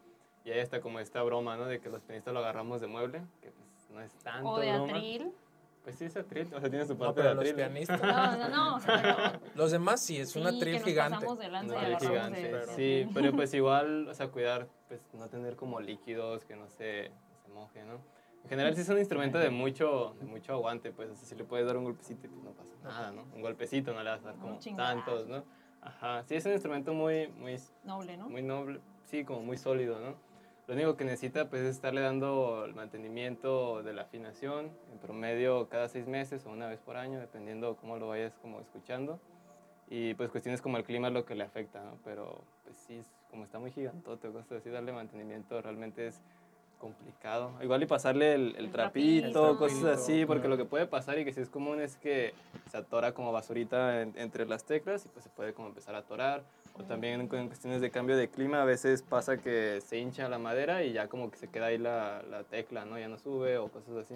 Y 0.44 0.52
ahí 0.52 0.60
está 0.60 0.80
como 0.80 1.00
esta 1.00 1.20
broma, 1.24 1.56
¿no? 1.56 1.64
De 1.64 1.80
que 1.80 1.88
los 1.90 2.00
pianistas 2.02 2.32
lo 2.32 2.38
agarramos 2.38 2.80
de 2.80 2.86
mueble, 2.86 3.22
que 3.42 3.50
pues 3.50 3.90
no 3.90 4.00
es 4.00 4.12
tanto 4.22 4.50
O 4.50 4.60
de 4.60 4.70
broma. 4.72 4.92
atril. 4.92 5.32
Pues 5.88 5.96
sí 5.96 6.04
es 6.04 6.16
atril, 6.18 6.46
o 6.54 6.60
sea, 6.60 6.68
tiene 6.68 6.84
su 6.84 6.92
No, 6.92 6.98
parte 6.98 7.14
pero 7.22 7.28
de 7.30 7.34
los 7.36 7.44
atril. 7.44 7.52
¿no? 7.52 7.56
pianistas. 7.56 8.02
No, 8.02 8.36
no, 8.36 8.48
no. 8.50 8.76
O 8.76 8.80
sea, 8.80 9.40
pero, 9.40 9.52
Los 9.54 9.70
demás 9.70 10.02
sí, 10.02 10.18
es 10.18 10.36
una 10.36 10.50
sí, 10.50 10.58
tril 10.58 10.74
que 10.74 10.80
nos 10.80 10.88
gigante. 10.90 11.14
pasamos 11.14 11.38
de 11.38 11.48
lanza 11.48 11.74
Un 11.78 11.82
y 11.82 11.94
atril 11.94 12.10
gigante, 12.10 12.42
de- 12.42 12.48
pero- 12.50 12.72
sí, 12.76 13.08
pero 13.14 13.32
pues 13.32 13.54
igual, 13.54 14.06
o 14.06 14.12
sea, 14.12 14.28
cuidar, 14.28 14.68
pues 14.86 15.00
no 15.14 15.28
tener 15.30 15.56
como 15.56 15.80
líquidos, 15.80 16.44
que 16.44 16.56
no 16.56 16.68
se, 16.68 17.08
no 17.08 17.38
se 17.42 17.48
moje, 17.54 17.84
¿no? 17.86 17.94
En 18.44 18.50
general 18.50 18.74
sí 18.74 18.82
es 18.82 18.88
un 18.90 18.98
instrumento 18.98 19.38
de 19.38 19.48
mucho, 19.48 20.14
de 20.20 20.26
mucho 20.26 20.52
aguante, 20.52 20.92
pues, 20.92 21.08
o 21.08 21.16
sea, 21.16 21.26
si 21.26 21.34
le 21.36 21.44
puedes 21.44 21.66
dar 21.66 21.78
un 21.78 21.84
golpecito 21.84 22.26
y 22.26 22.28
pues 22.28 22.44
no 22.44 22.50
pasa 22.50 22.74
nada, 22.84 23.10
¿no? 23.10 23.22
Un 23.34 23.40
golpecito 23.40 23.94
no 23.94 24.02
le 24.02 24.10
vas 24.10 24.20
a 24.24 24.26
dar 24.26 24.34
como 24.36 24.58
tantos, 24.76 25.26
¿no? 25.26 25.42
Ajá, 25.80 26.22
sí 26.24 26.34
es 26.34 26.44
un 26.44 26.52
instrumento 26.52 26.92
muy, 26.92 27.28
muy, 27.28 27.56
Noble, 27.84 28.18
¿no? 28.18 28.28
muy 28.28 28.42
noble, 28.42 28.80
sí, 29.06 29.24
como 29.24 29.40
muy 29.40 29.56
sólido, 29.56 29.98
¿no? 30.00 30.16
Lo 30.68 30.74
único 30.74 30.96
que 30.98 31.04
necesita 31.04 31.48
pues 31.48 31.62
es 31.62 31.70
estarle 31.76 32.02
dando 32.02 32.66
el 32.66 32.74
mantenimiento 32.74 33.82
de 33.82 33.94
la 33.94 34.02
afinación 34.02 34.70
en 34.92 34.98
promedio 34.98 35.66
cada 35.70 35.88
seis 35.88 36.06
meses 36.06 36.44
o 36.44 36.50
una 36.50 36.66
vez 36.68 36.78
por 36.80 36.98
año, 36.98 37.18
dependiendo 37.18 37.76
cómo 37.76 37.96
lo 37.96 38.08
vayas 38.08 38.34
como 38.42 38.60
escuchando. 38.60 39.18
Y 39.88 40.12
pues 40.12 40.30
cuestiones 40.30 40.60
como 40.60 40.76
el 40.76 40.84
clima 40.84 41.08
es 41.08 41.14
lo 41.14 41.24
que 41.24 41.34
le 41.34 41.44
afecta, 41.44 41.82
¿no? 41.82 41.92
Pero 42.04 42.42
pues 42.64 42.76
sí, 42.86 43.02
como 43.30 43.44
está 43.44 43.58
muy 43.58 43.70
gigantote, 43.70 44.28
cosa 44.30 44.56
así 44.56 44.68
darle 44.68 44.92
mantenimiento 44.92 45.60
realmente 45.62 46.08
es 46.08 46.20
complicado. 46.78 47.50
Igual 47.62 47.82
y 47.82 47.86
pasarle 47.86 48.34
el, 48.34 48.54
el 48.56 48.66
El 48.66 48.70
trapito, 48.70 49.30
trapito. 49.32 49.58
cosas 49.58 49.84
así, 49.98 50.26
porque 50.26 50.42
Claro. 50.42 50.56
lo 50.56 50.62
que 50.62 50.68
puede 50.68 50.86
pasar 50.86 51.18
y 51.18 51.24
que 51.24 51.32
sí 51.32 51.40
es 51.40 51.48
común 51.48 51.80
es 51.80 51.96
que 51.96 52.34
se 52.70 52.76
atora 52.76 53.14
como 53.14 53.32
basurita 53.32 54.02
en- 54.02 54.12
entre 54.18 54.44
las 54.46 54.64
teclas 54.64 55.06
y 55.06 55.08
pues 55.08 55.24
se 55.24 55.30
puede 55.30 55.54
como 55.54 55.68
empezar 55.68 55.94
a 55.94 55.98
atorar 55.98 56.44
O 56.78 56.84
también 56.84 57.26
con 57.28 57.46
cuestiones 57.46 57.80
de 57.80 57.90
cambio 57.90 58.16
de 58.16 58.28
clima, 58.28 58.62
a 58.62 58.64
veces 58.64 59.02
pasa 59.02 59.36
que 59.38 59.80
se 59.80 59.98
hincha 59.98 60.28
la 60.28 60.38
madera 60.38 60.84
y 60.84 60.92
ya 60.92 61.08
como 61.08 61.30
que 61.30 61.36
se 61.36 61.48
queda 61.48 61.66
ahí 61.66 61.78
la, 61.78 62.22
la 62.22 62.44
tecla, 62.44 62.84
¿no? 62.84 62.98
Ya 62.98 63.08
no 63.08 63.18
sube 63.18 63.58
o 63.58 63.68
cosas 63.68 63.96
así. 63.96 64.14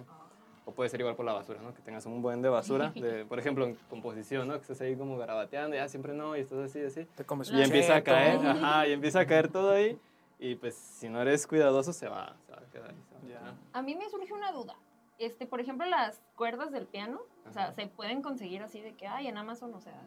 O 0.65 0.73
puede 0.73 0.89
ser 0.91 1.01
igual 1.01 1.17
por 1.17 1.27
la 1.27 1.33
basura, 1.33 1.61
¿no? 1.61 1.75
Que 1.75 1.83
tengas 1.83 2.07
un 2.07 2.23
buen 2.23 2.41
de 2.41 2.49
basura, 2.49 2.91
de, 2.91 3.25
por 3.29 3.39
ejemplo, 3.39 3.65
en 3.65 3.75
composición, 3.91 4.47
¿no? 4.47 4.55
Que 4.55 4.61
estés 4.61 4.81
ahí 4.81 4.95
como 4.95 5.19
garabateando, 5.19 5.75
ya 5.75 5.89
siempre 5.89 6.15
no, 6.15 6.37
y 6.37 6.41
estás 6.41 6.59
así, 6.59 6.81
así. 6.85 7.05
Te 7.17 7.25
comes 7.25 7.51
Y 7.51 7.61
empieza 7.61 7.97
a 7.97 8.03
caer, 8.03 8.47
ajá, 8.47 8.87
y 8.87 8.93
empieza 8.93 9.21
a 9.21 9.27
caer 9.27 9.49
todo 9.49 9.73
ahí. 9.73 9.99
Y 10.39 10.55
pues 10.57 10.75
si 10.75 11.09
no 11.09 11.21
eres 11.21 11.47
cuidadoso, 11.47 11.93
se 11.93 12.09
va, 12.09 12.37
se 12.47 12.53
va 12.53 12.59
a 12.59 12.71
quedar 12.71 12.91
ahí. 12.91 12.97
va 13.15 13.29
quedar. 13.29 13.55
A 13.73 13.83
mí 13.83 13.95
me 13.97 14.09
surge 14.09 14.33
una 14.33 14.53
duda. 14.53 14.77
Este, 15.19 15.47
por 15.47 15.61
ejemplo, 15.61 15.87
las 15.87 16.21
cuerdas 16.37 16.73
del 16.73 16.87
piano, 16.87 17.21
o 17.49 17.53
sea, 17.53 17.65
Ajá. 17.65 17.73
se 17.73 17.87
pueden 17.87 18.23
conseguir 18.23 18.63
así 18.63 18.81
de 18.81 18.95
que, 18.95 19.07
ay, 19.07 19.29
en 19.29 19.37
Amazon, 19.37 19.73
o 19.75 19.81
sea, 19.81 20.01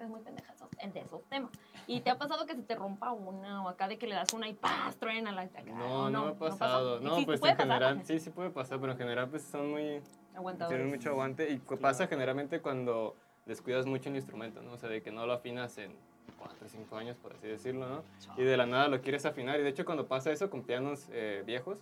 es 0.00 0.08
muy 0.08 0.20
pendeja 0.20 0.52
esos- 0.52 0.70
de 0.70 1.00
esos 1.00 1.22
temas. 1.28 1.50
¿Y 1.86 2.00
te 2.00 2.10
ha 2.10 2.18
pasado 2.18 2.46
que 2.46 2.54
se 2.54 2.62
te 2.62 2.74
rompa 2.74 3.12
una 3.12 3.62
o 3.64 3.68
acá 3.68 3.88
de 3.88 3.98
que 3.98 4.06
le 4.06 4.14
das 4.14 4.32
una 4.32 4.48
y 4.48 4.54
¡paz! 4.54 4.96
truena 4.96 5.32
la 5.32 5.42
acá? 5.42 5.62
No, 5.66 6.04
¿O 6.04 6.10
no, 6.10 6.24
me 6.24 6.30
ha 6.30 6.34
pasado. 6.34 7.00
No, 7.00 7.16
Sí, 7.16 7.24
pues 7.26 7.40
en 7.42 7.50
pasar. 7.50 7.56
general, 7.66 8.04
sí, 8.06 8.18
sí 8.20 8.30
puede 8.30 8.50
pasar, 8.50 8.80
pero 8.80 8.92
en 8.92 8.98
general 8.98 9.28
pues 9.28 9.42
son 9.42 9.70
muy, 9.70 10.00
Aguantadores. 10.34 10.78
tienen 10.78 10.94
mucho 10.96 11.10
aguante 11.10 11.50
y 11.50 11.58
pasa 11.58 12.06
generalmente 12.06 12.60
cuando 12.60 13.16
descuidas 13.46 13.86
mucho 13.86 14.08
el 14.08 14.16
instrumento, 14.16 14.62
¿no? 14.62 14.72
O 14.72 14.78
sea, 14.78 14.88
de 14.88 15.02
que 15.02 15.10
no 15.10 15.26
lo 15.26 15.32
afinas 15.34 15.76
en 15.78 15.92
4 16.38 16.66
o 16.66 16.68
5 16.68 16.96
años, 16.96 17.16
por 17.16 17.34
así 17.34 17.46
decirlo, 17.48 17.88
¿no? 17.88 18.02
Y 18.36 18.42
de 18.44 18.56
la 18.56 18.66
nada 18.66 18.88
lo 18.88 19.00
quieres 19.00 19.26
afinar 19.26 19.58
y 19.60 19.62
de 19.62 19.68
hecho 19.68 19.84
cuando 19.84 20.06
pasa 20.06 20.30
eso 20.30 20.48
con 20.48 20.62
pianos 20.62 21.08
eh, 21.12 21.42
viejos, 21.44 21.78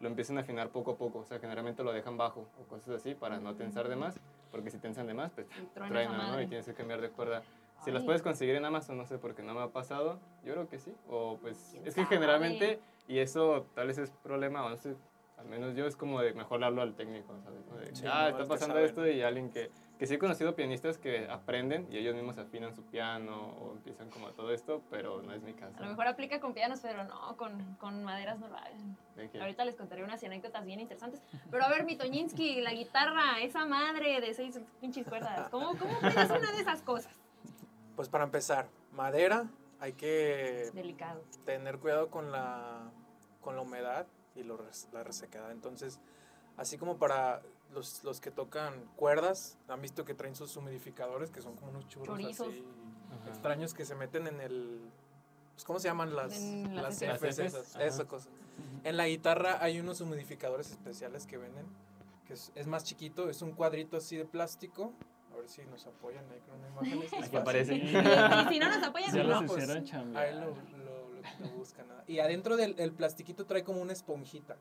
lo 0.00 0.08
empiezan 0.08 0.36
a 0.38 0.40
afinar 0.40 0.70
poco 0.70 0.92
a 0.92 0.96
poco, 0.96 1.20
o 1.20 1.24
sea, 1.24 1.38
generalmente 1.38 1.84
lo 1.84 1.92
dejan 1.92 2.16
bajo 2.16 2.48
o 2.60 2.64
cosas 2.68 2.96
así 2.96 3.14
para 3.14 3.38
no 3.38 3.54
tensar 3.54 3.88
de 3.88 3.94
más, 3.96 4.18
porque 4.52 4.70
si 4.70 4.78
tensan 4.78 5.08
de 5.08 5.14
más, 5.14 5.32
pues 5.32 5.48
truena, 5.74 6.30
¿no? 6.30 6.40
Y 6.40 6.46
tienes 6.46 6.66
que 6.66 6.74
cambiar 6.74 7.00
de 7.00 7.10
cuerda. 7.10 7.42
Si 7.82 7.90
las 7.90 8.02
Ay. 8.02 8.06
puedes 8.06 8.22
conseguir 8.22 8.54
en 8.54 8.64
Amazon, 8.64 8.96
no 8.96 9.06
sé, 9.06 9.18
porque 9.18 9.42
no 9.42 9.54
me 9.54 9.62
ha 9.62 9.68
pasado, 9.68 10.20
yo 10.44 10.52
creo 10.52 10.68
que 10.68 10.78
sí. 10.78 10.94
O 11.08 11.38
pues, 11.40 11.70
¿Quién 11.72 11.88
es 11.88 11.94
que 11.94 12.04
sabe? 12.04 12.14
generalmente, 12.14 12.78
y 13.08 13.18
eso 13.18 13.66
tal 13.74 13.88
vez 13.88 13.98
es 13.98 14.10
problema, 14.10 14.64
o 14.64 14.68
no 14.68 14.76
sé, 14.76 14.94
al 15.38 15.46
menos 15.46 15.74
yo 15.74 15.86
es 15.86 15.96
como 15.96 16.20
de 16.20 16.34
mejor 16.34 16.56
hablarlo 16.56 16.82
al 16.82 16.94
técnico, 16.94 17.34
¿sabes? 17.42 17.88
De, 17.88 17.96
Sí, 17.96 18.04
ah, 18.06 18.28
no, 18.30 18.38
está 18.38 18.44
pasando 18.46 18.78
esto 18.78 19.08
y 19.08 19.22
alguien 19.22 19.50
que, 19.50 19.70
que 20.02 20.08
sí 20.08 20.14
he 20.14 20.18
conocido 20.18 20.56
pianistas 20.56 20.98
que 20.98 21.28
aprenden 21.28 21.86
y 21.88 21.96
ellos 21.96 22.16
mismos 22.16 22.36
afinan 22.36 22.74
su 22.74 22.82
piano 22.82 23.54
o 23.60 23.70
empiezan 23.70 24.10
como 24.10 24.30
todo 24.30 24.52
esto, 24.52 24.82
pero 24.90 25.22
no 25.22 25.32
es 25.32 25.42
mi 25.42 25.52
caso. 25.52 25.78
A 25.78 25.82
lo 25.82 25.90
mejor 25.90 26.08
aplica 26.08 26.40
con 26.40 26.54
pianos, 26.54 26.80
pero 26.82 27.04
no, 27.04 27.36
con, 27.36 27.76
con 27.76 28.02
maderas 28.02 28.40
no 28.40 28.48
lo 28.48 28.56
hagan. 28.56 28.98
Ahorita 29.40 29.64
les 29.64 29.76
contaré 29.76 30.02
unas 30.02 30.20
anécdotas 30.24 30.66
bien 30.66 30.80
interesantes. 30.80 31.22
Pero 31.52 31.62
a 31.62 31.68
ver, 31.68 31.84
mi 31.84 31.94
Toñinsky, 31.94 32.62
la 32.62 32.72
guitarra, 32.72 33.40
esa 33.42 33.64
madre 33.64 34.20
de 34.20 34.34
seis 34.34 34.58
pinches 34.80 35.06
cuerdas. 35.06 35.48
¿Cómo, 35.50 35.78
cómo 35.78 35.96
aprendes 35.98 36.30
una 36.30 36.50
de 36.50 36.62
esas 36.62 36.82
cosas? 36.82 37.14
Pues 37.94 38.08
para 38.08 38.24
empezar, 38.24 38.66
madera, 38.90 39.46
hay 39.78 39.92
que 39.92 40.72
Delicado. 40.74 41.22
tener 41.44 41.78
cuidado 41.78 42.10
con 42.10 42.32
la, 42.32 42.90
con 43.40 43.54
la 43.54 43.62
humedad 43.62 44.08
y 44.34 44.42
lo 44.42 44.58
la 44.92 45.04
resequedad. 45.04 45.52
Entonces, 45.52 46.00
así 46.56 46.76
como 46.76 46.96
para 46.96 47.40
los, 47.72 48.04
los 48.04 48.20
que 48.20 48.30
tocan 48.30 48.74
cuerdas, 48.96 49.58
han 49.68 49.80
visto 49.82 50.04
que 50.04 50.14
traen 50.14 50.34
sus 50.34 50.56
humidificadores, 50.56 51.30
que 51.30 51.40
son 51.42 51.56
como 51.56 51.70
unos 51.70 51.88
churros 51.88 52.18
Chorizos. 52.18 52.48
así 52.48 52.64
Ajá. 53.20 53.28
extraños 53.30 53.74
que 53.74 53.84
se 53.84 53.94
meten 53.94 54.26
en 54.26 54.40
el... 54.40 54.80
pues, 55.54 55.64
¿Cómo 55.64 55.78
se 55.78 55.88
llaman 55.88 56.14
las, 56.14 56.34
En 56.38 56.74
las 56.76 57.00
las. 57.00 57.20
Fs 57.20 57.38
esas? 57.38 57.76
Esa 57.76 58.06
cosa. 58.06 58.28
En 58.84 58.96
la 58.96 59.06
guitarra 59.08 59.62
hay 59.62 59.80
unos 59.80 60.00
humidificadores 60.00 60.70
especiales 60.70 61.26
que 61.26 61.38
venden, 61.38 61.66
que 62.26 62.34
es, 62.34 62.52
es 62.54 62.66
más 62.66 62.84
chiquito, 62.84 63.28
es 63.30 63.40
un 63.42 63.52
cuadrito 63.52 63.96
así 63.96 64.16
de 64.16 64.24
plástico. 64.24 64.92
A 65.32 65.36
ver 65.36 65.48
si 65.48 65.64
nos 65.64 65.86
apoyan 65.86 66.24
ahí 66.30 66.40
con 66.40 66.58
una 66.58 66.68
imagen. 66.68 67.02
es 67.20 67.26
Aquí 67.28 67.36
aparece. 67.36 67.74
Y, 67.76 67.88
si 67.88 68.58
no 68.58 68.68
nos 68.68 68.82
apoyan, 68.82 69.14
Ya 69.14 69.22
no. 69.22 69.40
los 69.40 69.50
pues. 69.50 69.68
Ahí 69.70 70.34
lo, 70.34 70.40
lo, 70.50 70.50
lo- 70.50 71.12
lo 71.40 71.48
buscan. 71.56 71.88
nada. 71.88 72.04
Y 72.06 72.18
adentro 72.18 72.56
del 72.56 72.74
el 72.78 72.92
plastiquito 72.92 73.46
trae 73.46 73.64
como 73.64 73.80
una 73.80 73.92
esponjita. 73.94 74.56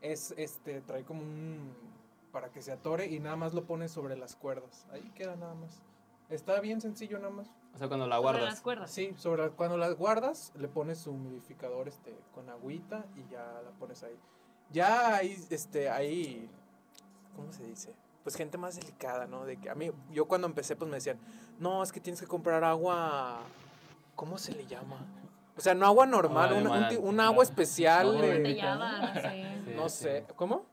Es 0.00 0.32
este, 0.38 0.80
trae 0.80 1.04
como 1.04 1.20
un. 1.22 1.72
Para 2.36 2.50
que 2.50 2.60
se 2.60 2.70
atore 2.70 3.06
y 3.06 3.18
nada 3.18 3.34
más 3.34 3.54
lo 3.54 3.64
pones 3.64 3.90
sobre 3.90 4.14
las 4.14 4.36
cuerdas. 4.36 4.84
Ahí 4.92 5.10
queda 5.14 5.36
nada 5.36 5.54
más. 5.54 5.80
Está 6.28 6.60
bien 6.60 6.82
sencillo 6.82 7.18
nada 7.18 7.30
más. 7.30 7.48
O 7.74 7.78
sea, 7.78 7.88
cuando 7.88 8.06
la 8.06 8.16
Sobre 8.16 8.24
guardas. 8.24 8.44
las 8.50 8.60
cuerdas. 8.60 8.90
Sí, 8.90 9.14
sobre 9.16 9.48
cuando 9.52 9.78
las 9.78 9.94
guardas, 9.94 10.52
le 10.54 10.68
pones 10.68 10.98
su 10.98 11.12
humidificador 11.12 11.88
este, 11.88 12.14
con 12.34 12.50
agüita 12.50 13.06
y 13.16 13.26
ya 13.32 13.62
la 13.64 13.70
pones 13.78 14.02
ahí. 14.02 14.18
Ya 14.70 15.16
ahí, 15.16 15.46
este, 15.48 15.88
ahí, 15.88 16.50
¿cómo 17.34 17.50
se 17.54 17.64
dice? 17.64 17.94
Pues 18.22 18.36
gente 18.36 18.58
más 18.58 18.76
delicada, 18.76 19.26
¿no? 19.26 19.46
De 19.46 19.56
que 19.56 19.70
a 19.70 19.74
mí, 19.74 19.90
yo 20.12 20.28
cuando 20.28 20.46
empecé, 20.46 20.76
pues 20.76 20.90
me 20.90 20.96
decían, 20.98 21.18
no, 21.58 21.82
es 21.82 21.90
que 21.90 22.00
tienes 22.00 22.20
que 22.20 22.26
comprar 22.26 22.64
agua, 22.64 23.38
¿cómo 24.14 24.36
se 24.36 24.52
le 24.52 24.66
llama? 24.66 25.06
O 25.56 25.60
sea, 25.62 25.74
no 25.74 25.86
agua 25.86 26.04
normal, 26.04 26.52
un, 27.00 27.18
agua 27.18 27.42
especial. 27.42 28.08
Agua 28.08 28.20
de- 28.20 28.62
no 29.74 29.88
sé. 29.88 30.18
Sí, 30.18 30.26
no 30.28 30.34
¿cómo? 30.36 30.66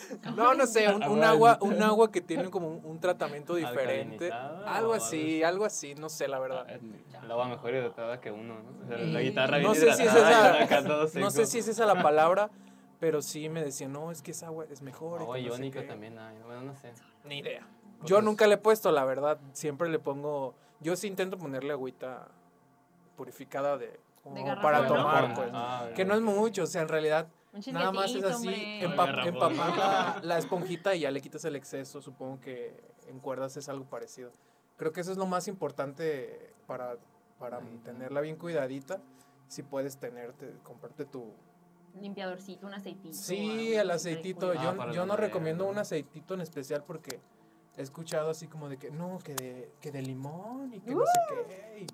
No, 0.36 0.54
no 0.54 0.66
sé, 0.66 0.88
un, 0.92 1.02
un 1.04 1.24
Agua 1.24 1.58
un 1.60 1.82
agua 1.82 2.10
que 2.10 2.20
tiene 2.20 2.50
como 2.50 2.68
un, 2.68 2.84
un 2.84 3.00
tratamiento 3.00 3.54
diferente. 3.54 4.26
¿Alcalinizada 4.32 4.76
Algo 4.76 4.92
así, 4.94 5.42
algo 5.42 5.64
así, 5.64 5.94
no 5.94 6.08
sé, 6.08 6.28
la 6.28 6.38
verdad. 6.38 6.66
El 6.70 7.30
agua 7.30 7.48
mejor 7.48 7.70
hidratada 7.74 8.20
que 8.20 8.30
uno, 8.30 8.54
¿no? 8.60 8.84
O 8.84 8.88
sea, 8.88 8.98
Sí. 8.98 9.10
la 9.12 9.20
guitarra 9.20 9.56
bien 9.58 9.68
No 9.68 9.74
sé 9.74 9.92
si 9.94 10.02
es 10.02 10.14
esa- 10.14 11.20
No 11.20 11.30
sé 11.30 11.46
si 11.46 11.58
es 11.58 11.68
esa 11.68 11.86
la 11.86 12.02
palabra, 12.02 12.50
pero 13.00 13.22
sí 13.22 13.48
me 13.48 13.62
decían, 13.64 13.92
no, 13.92 14.10
es 14.10 14.22
que 14.22 14.30
esa 14.32 14.46
agua 14.46 14.66
es 14.70 14.82
mejor. 14.82 15.20
y 15.20 15.24
Agua 15.24 15.36
no 15.38 15.42
sé 15.42 15.48
iónica 15.48 15.80
qué". 15.80 15.86
también 15.88 16.18
hay, 16.18 16.36
bueno, 16.44 16.62
no 16.62 16.76
sé. 16.76 16.92
Ni 17.24 17.38
idea. 17.38 17.66
Yo 18.04 18.20
nunca 18.20 18.46
le 18.46 18.54
he 18.54 18.58
puesto, 18.58 18.90
la 18.92 19.04
verdad. 19.04 19.38
Siempre 19.52 19.88
le 19.88 19.98
pongo. 19.98 20.54
Yo 20.80 20.96
sí 20.96 21.06
intento 21.06 21.38
ponerle 21.38 21.72
agüita 21.72 22.26
purificada 23.16 23.78
de. 23.78 23.98
como 24.22 24.36
De 24.36 24.42
garrafón, 24.42 24.62
para 24.62 24.80
¿no? 24.82 24.88
tomar, 24.88 25.34
pues. 25.34 25.50
Ah, 25.52 25.88
Que 25.94 26.04
no 26.04 26.14
es 26.14 26.20
mucho, 26.20 26.64
o 26.64 26.66
sea, 26.66 26.82
en 26.82 26.88
realidad 26.88 27.28
Un 27.52 27.74
nada 27.74 27.92
más 27.92 28.14
es 28.14 28.24
así, 28.24 28.34
hombre. 28.48 28.80
empa- 28.82 29.06
Garrafón. 29.06 29.34
empapar 29.34 29.76
la, 29.76 30.20
la 30.22 30.38
esponjita 30.38 30.94
y 30.94 31.00
ya 31.00 31.10
le 31.10 31.20
quitas 31.20 31.44
el 31.44 31.56
exceso. 31.56 32.00
Supongo 32.00 32.40
que 32.40 32.74
en 33.08 33.18
cuerdas 33.20 33.56
es 33.56 33.68
algo 33.68 33.84
parecido. 33.84 34.30
Creo 34.78 34.92
que 34.92 35.02
eso 35.02 35.12
es 35.12 35.18
lo 35.18 35.26
más 35.26 35.48
importante 35.48 36.54
para, 36.66 36.96
para 37.38 37.60
tenerla 37.84 38.20
bien 38.22 38.36
cuidadita. 38.36 39.00
Si 39.48 39.62
puedes 39.62 39.98
tenerte, 39.98 40.54
comprarte 40.62 41.04
tu, 41.04 41.30
Limpiadorcito, 42.00 42.66
un 42.66 42.72
aceitito. 42.72 43.14
Sí, 43.14 43.74
el 43.74 43.90
aceitito. 43.90 44.52
Ah, 44.56 44.62
Yo, 44.64 44.76
para 44.78 44.92
yo 44.92 45.04
no 45.04 45.14
recomiendo 45.14 45.64
¿no? 45.64 45.70
un 45.70 45.76
aceitito 45.78 46.32
en 46.32 46.40
especial 46.40 46.84
porque 46.86 47.20
he 47.76 47.82
escuchado 47.82 48.30
así 48.30 48.48
como 48.48 48.70
de 48.70 48.78
que 48.78 48.90
no, 48.90 49.18
que 49.18 49.34
de, 49.34 49.70
que 49.78 49.90
de 49.92 50.00
limón 50.00 50.72
y 50.72 50.80
que 50.80 50.94
no 50.94 51.04
sé 51.04 51.44
qué. 51.48 51.86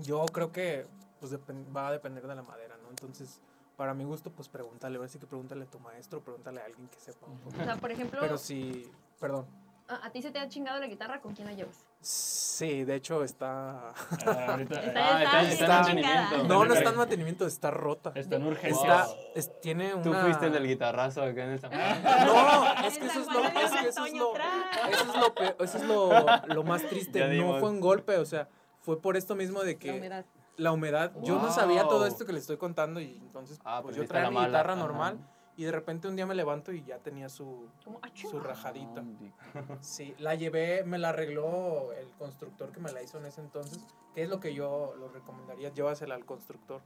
y 0.00 0.02
yo 0.02 0.26
creo 0.26 0.50
que 0.50 0.86
pues 1.20 1.32
va 1.32 1.88
a 1.88 1.92
depender 1.92 2.26
de 2.26 2.34
la 2.34 2.42
madera, 2.42 2.76
¿no? 2.82 2.88
Entonces, 2.90 3.40
para 3.78 3.94
mi 3.94 4.02
gusto, 4.02 4.30
pues 4.32 4.48
pregúntale, 4.48 4.96
ahora 4.96 5.08
sí 5.08 5.20
que 5.20 5.26
pregúntale 5.28 5.62
a 5.62 5.66
tu 5.66 5.78
maestro, 5.78 6.20
pregúntale 6.20 6.60
a 6.60 6.64
alguien 6.64 6.88
que 6.88 6.98
sepa 6.98 7.26
un 7.28 7.38
poco. 7.38 7.60
O 7.60 7.64
sea, 7.64 7.76
por 7.76 7.92
ejemplo, 7.92 8.18
Pero 8.20 8.36
sí, 8.36 8.90
perdón. 9.20 9.46
¿a, 9.86 10.10
ti 10.10 10.20
se 10.20 10.32
te 10.32 10.40
ha 10.40 10.48
chingado 10.48 10.80
la 10.80 10.88
guitarra? 10.88 11.20
¿Con 11.20 11.32
quién 11.32 11.46
la 11.46 11.54
llevas? 11.54 11.86
Sí, 12.00 12.82
de 12.82 12.96
hecho 12.96 13.22
está... 13.22 13.90
Ah, 14.26 14.46
ahorita, 14.48 14.80
Está- 14.82 15.00
Ah, 15.16 15.22
está 15.22 15.42
está, 15.42 15.52
está 15.52 15.64
en 15.64 15.70
mantenimiento. 15.70 16.44
No, 16.48 16.64
no 16.64 16.74
está 16.74 16.90
en 16.90 16.96
mantenimiento, 16.96 17.46
está 17.46 17.70
rota. 17.70 18.10
está 18.16 18.34
en 18.36 18.46
urgencias. 18.48 19.08
Está, 19.10 19.16
es- 19.36 19.60
tiene 19.60 19.94
una... 19.94 20.02
Tú 20.02 20.12
fuiste 20.12 20.46
el 20.46 20.52
del 20.54 20.66
guitarrazo 20.66 21.22
acá 21.22 21.44
en 21.44 21.50
esta. 21.52 21.68
No, 21.68 22.84
es 22.84 22.98
que 22.98 23.06
eso 23.06 23.20
es 23.20 23.26
lo, 23.28 23.44
es 23.44 23.52
que 23.52 23.88
eso 23.88 24.06
es 24.06 24.12
lo, 24.14 24.34
eso 24.36 25.04
es 25.04 25.16
lo, 25.20 25.34
pe- 25.36 25.56
eso 25.64 25.78
es 25.78 25.84
lo, 25.84 26.10
lo 26.54 26.64
más 26.64 26.82
triste. 26.82 27.20
No 27.44 27.60
fue 27.60 27.70
un 27.70 27.80
golpe, 27.80 28.16
o 28.16 28.24
sea, 28.26 28.48
fue 28.80 29.00
por 29.00 29.16
esto 29.16 29.36
mismo 29.36 29.62
de 29.62 29.74
La 29.74 29.78
que 29.78 29.90
humedad. 29.92 30.24
La 30.58 30.72
humedad. 30.72 31.12
Yo 31.22 31.40
no 31.40 31.50
sabía 31.50 31.88
todo 31.88 32.06
esto 32.06 32.26
que 32.26 32.32
le 32.32 32.38
estoy 32.38 32.58
contando 32.58 33.00
y 33.00 33.16
entonces 33.16 33.58
Ah, 33.64 33.80
pues 33.82 33.96
pues 33.96 34.06
yo 34.06 34.08
traía 34.08 34.28
mi 34.28 34.34
mala, 34.34 34.48
guitarra 34.48 34.72
ajá. 34.74 34.82
normal 34.82 35.18
y 35.56 35.64
de 35.64 35.72
repente 35.72 36.06
un 36.06 36.14
día 36.16 36.26
me 36.26 36.34
levanto 36.34 36.72
y 36.72 36.84
ya 36.84 36.98
tenía 36.98 37.28
su, 37.28 37.68
achú. 38.02 38.28
su 38.28 38.38
rajadita. 38.40 39.02
Sí, 39.80 40.14
la 40.18 40.34
llevé, 40.34 40.84
me 40.84 40.98
la 40.98 41.08
arregló 41.08 41.92
el 41.94 42.08
constructor 42.18 42.70
que 42.70 42.80
me 42.80 42.92
la 42.92 43.02
hizo 43.02 43.18
en 43.18 43.26
ese 43.26 43.40
entonces. 43.40 43.84
¿Qué 44.14 44.22
es 44.24 44.28
lo 44.28 44.38
que 44.40 44.52
yo 44.54 44.94
lo 44.98 45.08
recomendaría? 45.08 45.70
Llévasela 45.72 46.14
al 46.14 46.24
constructor. 46.24 46.80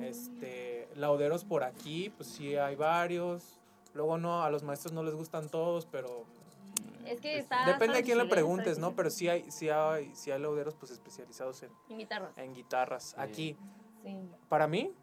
Este, 0.00 0.88
lauderos 0.94 1.44
por 1.44 1.64
aquí, 1.64 2.10
pues 2.10 2.28
sí 2.28 2.56
hay 2.56 2.74
varios. 2.76 3.58
Luego 3.94 4.18
no, 4.18 4.42
a 4.42 4.50
los 4.50 4.62
maestros 4.62 4.92
no 4.92 5.02
les 5.02 5.14
gustan 5.14 5.48
todos, 5.48 5.86
pero 5.86 6.24
Es 7.06 7.20
que 7.20 7.38
está. 7.38 7.64
depende 7.66 7.98
a 7.98 8.02
quién 8.02 8.18
le 8.18 8.24
preguntes, 8.26 8.78
¿no? 8.78 8.94
Pero 8.94 9.10
sí 9.10 9.28
hay, 9.28 9.50
sí 9.50 9.68
hay, 9.70 10.14
sí 10.14 10.30
hay 10.30 10.40
lauderos 10.40 10.74
pues 10.74 10.92
especializados 10.92 11.62
en, 11.62 11.70
En 11.88 11.98
guitarras. 11.98 12.36
en 12.36 12.54
guitarras. 12.54 13.14
Aquí, 13.18 13.56
Sí. 14.02 14.16
para 14.48 14.66
mí, 14.68 14.94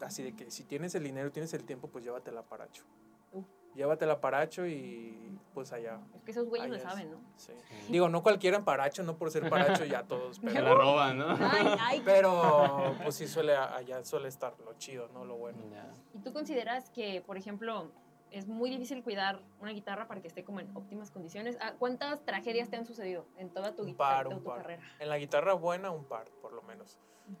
así 0.00 0.22
de 0.22 0.34
que 0.34 0.50
si 0.50 0.64
tienes 0.64 0.94
el 0.94 1.04
dinero, 1.04 1.30
tienes 1.32 1.52
el 1.54 1.64
tiempo, 1.64 1.88
pues 1.88 2.04
llévatela 2.04 2.40
a 2.40 2.44
Paracho. 2.44 2.84
Uh. 3.32 3.42
Llévatela 3.74 4.14
a 4.14 4.20
Paracho 4.20 4.66
y 4.66 5.38
pues 5.54 5.72
allá. 5.72 6.00
Es 6.14 6.22
que 6.22 6.30
esos 6.30 6.48
güeyes 6.48 6.70
es. 6.72 6.82
saben, 6.82 7.10
¿no? 7.10 7.18
Sí. 7.36 7.52
Digo, 7.90 8.08
no 8.08 8.22
cualquiera 8.22 8.56
en 8.56 8.64
Paracho, 8.64 9.02
no 9.02 9.16
por 9.18 9.30
ser 9.30 9.48
Paracho 9.50 9.84
ya 9.84 10.04
todos, 10.04 10.36
Se 10.36 10.42
pero, 10.46 10.62
la 10.64 10.74
roban, 10.74 11.18
¿no? 11.18 11.26
Ay, 11.38 11.66
ay. 11.80 12.02
pero 12.04 12.94
pues 13.02 13.16
sí 13.16 13.26
suele, 13.28 13.54
allá 13.56 14.02
suele 14.04 14.28
estar 14.28 14.54
lo 14.64 14.72
chido, 14.78 15.08
¿no? 15.08 15.24
Lo 15.24 15.36
bueno. 15.36 15.58
Ya. 15.70 15.92
¿Y 16.14 16.18
tú 16.20 16.32
consideras 16.32 16.88
que, 16.90 17.22
por 17.26 17.36
ejemplo, 17.36 17.90
es 18.30 18.46
muy 18.46 18.70
difícil 18.70 19.02
cuidar 19.02 19.40
una 19.60 19.70
guitarra 19.72 20.06
para 20.08 20.20
que 20.20 20.28
esté 20.28 20.44
como 20.44 20.60
en 20.60 20.74
óptimas 20.76 21.10
condiciones. 21.10 21.56
Ah, 21.60 21.72
¿Cuántas 21.78 22.24
tragedias 22.24 22.68
te 22.70 22.76
han 22.76 22.84
sucedido 22.84 23.26
en 23.36 23.50
toda 23.50 23.74
tu 23.74 23.82
Un 23.82 23.88
guitarra, 23.88 24.10
par, 24.16 24.24
toda 24.24 24.36
un 24.36 24.42
tu 24.42 24.48
par. 24.48 24.58
carrera? 24.58 24.82
En 24.98 25.08
la 25.08 25.18
guitarra 25.18 25.52
buena, 25.54 25.90
un 25.90 26.04
par, 26.04 26.28
por 26.42 26.52
lo 26.52 26.62
menos. 26.62 26.98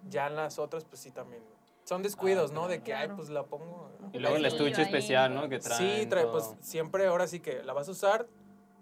Ya 0.08 0.26
en 0.26 0.36
las 0.36 0.58
otras, 0.58 0.84
pues 0.84 1.00
sí, 1.00 1.10
también. 1.10 1.42
Son 1.84 2.02
descuidos, 2.02 2.50
Ah, 2.50 2.54
¿no? 2.54 2.68
De 2.68 2.82
que, 2.82 2.92
ay, 2.94 3.08
pues 3.16 3.30
la 3.30 3.44
pongo. 3.44 3.90
Y 4.12 4.18
luego 4.18 4.36
el 4.36 4.42
pedacillo 4.42 4.66
estuche 4.66 4.82
ahí. 4.82 4.86
especial, 4.86 5.34
¿no? 5.34 5.48
Que 5.48 5.58
traen. 5.58 6.00
Sí, 6.02 6.06
trae, 6.06 6.24
todo. 6.24 6.32
pues 6.32 6.54
siempre, 6.60 7.06
ahora 7.06 7.26
sí 7.26 7.40
que 7.40 7.62
la 7.62 7.72
vas 7.72 7.88
a 7.88 7.92
usar, 7.92 8.26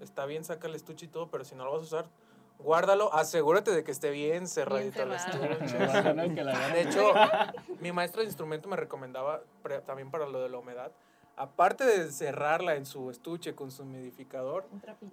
está 0.01 0.27
bien, 0.27 0.45
saca 0.45 0.67
el 0.67 0.75
estuche 0.75 1.07
y 1.07 1.09
todo, 1.09 1.31
pero 1.31 1.45
si 1.45 1.55
no 1.55 1.65
lo 1.65 1.71
vas 1.73 1.83
a 1.83 1.85
usar, 1.85 2.09
guárdalo, 2.59 3.13
asegúrate 3.15 3.71
de 3.71 3.85
que 3.85 3.93
esté 3.93 4.11
bien 4.11 4.49
cerradito 4.49 5.03
el 5.03 5.13
estuche. 5.13 5.39
De 6.73 6.81
hecho, 6.83 7.13
mi 7.81 7.93
maestro 7.93 8.23
de 8.23 8.27
instrumento 8.27 8.69
me 8.69 8.77
recomendaba 8.77 9.43
pre- 9.63 9.81
también 9.83 10.11
para 10.11 10.27
lo 10.27 10.41
de 10.43 10.49
la 10.49 10.59
humedad, 10.59 10.91
aparte 11.37 11.85
de 11.85 12.11
cerrarla 12.11 12.75
en 12.77 12.87
su 12.87 13.11
estuche 13.11 13.55
con 13.55 13.71
su 13.71 13.83
humidificador, 13.83 14.67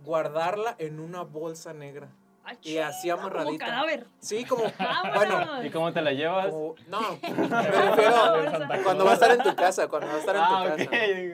guardarla 0.03 0.75
en 0.77 0.99
una 0.99 1.21
bolsa 1.23 1.73
negra. 1.73 2.09
Ay, 2.45 2.57
Y 2.61 2.77
así 2.77 3.09
Como 3.09 3.21
amarradita. 3.23 3.65
cadáver. 3.65 4.05
Sí, 4.19 4.43
como, 4.43 4.63
bueno. 5.15 5.63
¿Y 5.65 5.69
cómo 5.69 5.93
te 5.93 6.01
la 6.01 6.11
llevas? 6.11 6.47
como- 6.47 6.75
no, 6.89 6.99
me 7.21 7.61
refiero 7.61 8.83
cuando 8.83 9.05
va 9.05 9.11
a 9.11 9.13
estar 9.13 9.31
en 9.31 9.43
tu 9.43 9.55
casa, 9.55 9.87
cuando 9.87 10.07
va 10.09 10.15
a 10.15 10.19
estar 10.19 10.35
en 10.35 10.41
tu 10.41 10.53
Ah, 10.53 10.75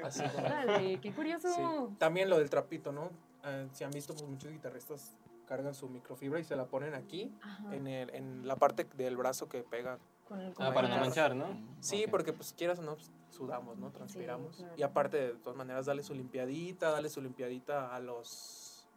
casa. 0.01 0.07
Así 0.07 0.35
como- 0.35 0.45
Órale, 0.47 0.99
qué 0.99 1.11
curioso. 1.11 1.49
Sí. 1.49 1.95
También 1.97 2.29
lo 2.29 2.37
del 2.37 2.49
trapito, 2.51 2.91
¿no? 2.91 3.09
Eh, 3.43 3.67
si 3.71 3.83
han 3.83 3.91
visto, 3.91 4.13
pues 4.13 4.25
muchos 4.27 4.51
guitarristas 4.51 5.15
cargan 5.47 5.73
su 5.73 5.89
microfibra 5.89 6.39
y 6.39 6.43
se 6.43 6.55
la 6.55 6.65
ponen 6.65 6.93
aquí, 6.93 7.33
Ajá, 7.41 7.73
en, 7.75 7.87
el, 7.87 8.11
en 8.13 8.47
la 8.47 8.55
parte 8.57 8.85
del 8.95 9.17
brazo 9.17 9.49
que 9.49 9.63
pega. 9.63 9.97
Con 10.29 10.39
el 10.39 10.53
Ah, 10.59 10.71
para 10.73 10.87
no 10.87 10.97
manchar, 10.97 11.35
¿no? 11.35 11.47
Sí, 11.81 12.03
Ok. 12.05 12.11
porque 12.11 12.31
pues 12.33 12.53
quieras 12.53 12.79
o 12.79 12.83
no, 12.83 12.95
pues, 12.95 13.11
sudamos, 13.29 13.77
¿no? 13.77 13.91
Transpiramos. 13.91 14.55
claro. 14.55 14.73
Y 14.77 14.83
aparte, 14.83 15.17
de 15.17 15.33
todas 15.33 15.57
maneras, 15.57 15.85
dale 15.87 16.03
su 16.03 16.13
limpiadita, 16.13 16.91
dale 16.91 17.09
su 17.09 17.21
limpiadita 17.21 17.93
a 17.93 17.99
los, 17.99 18.87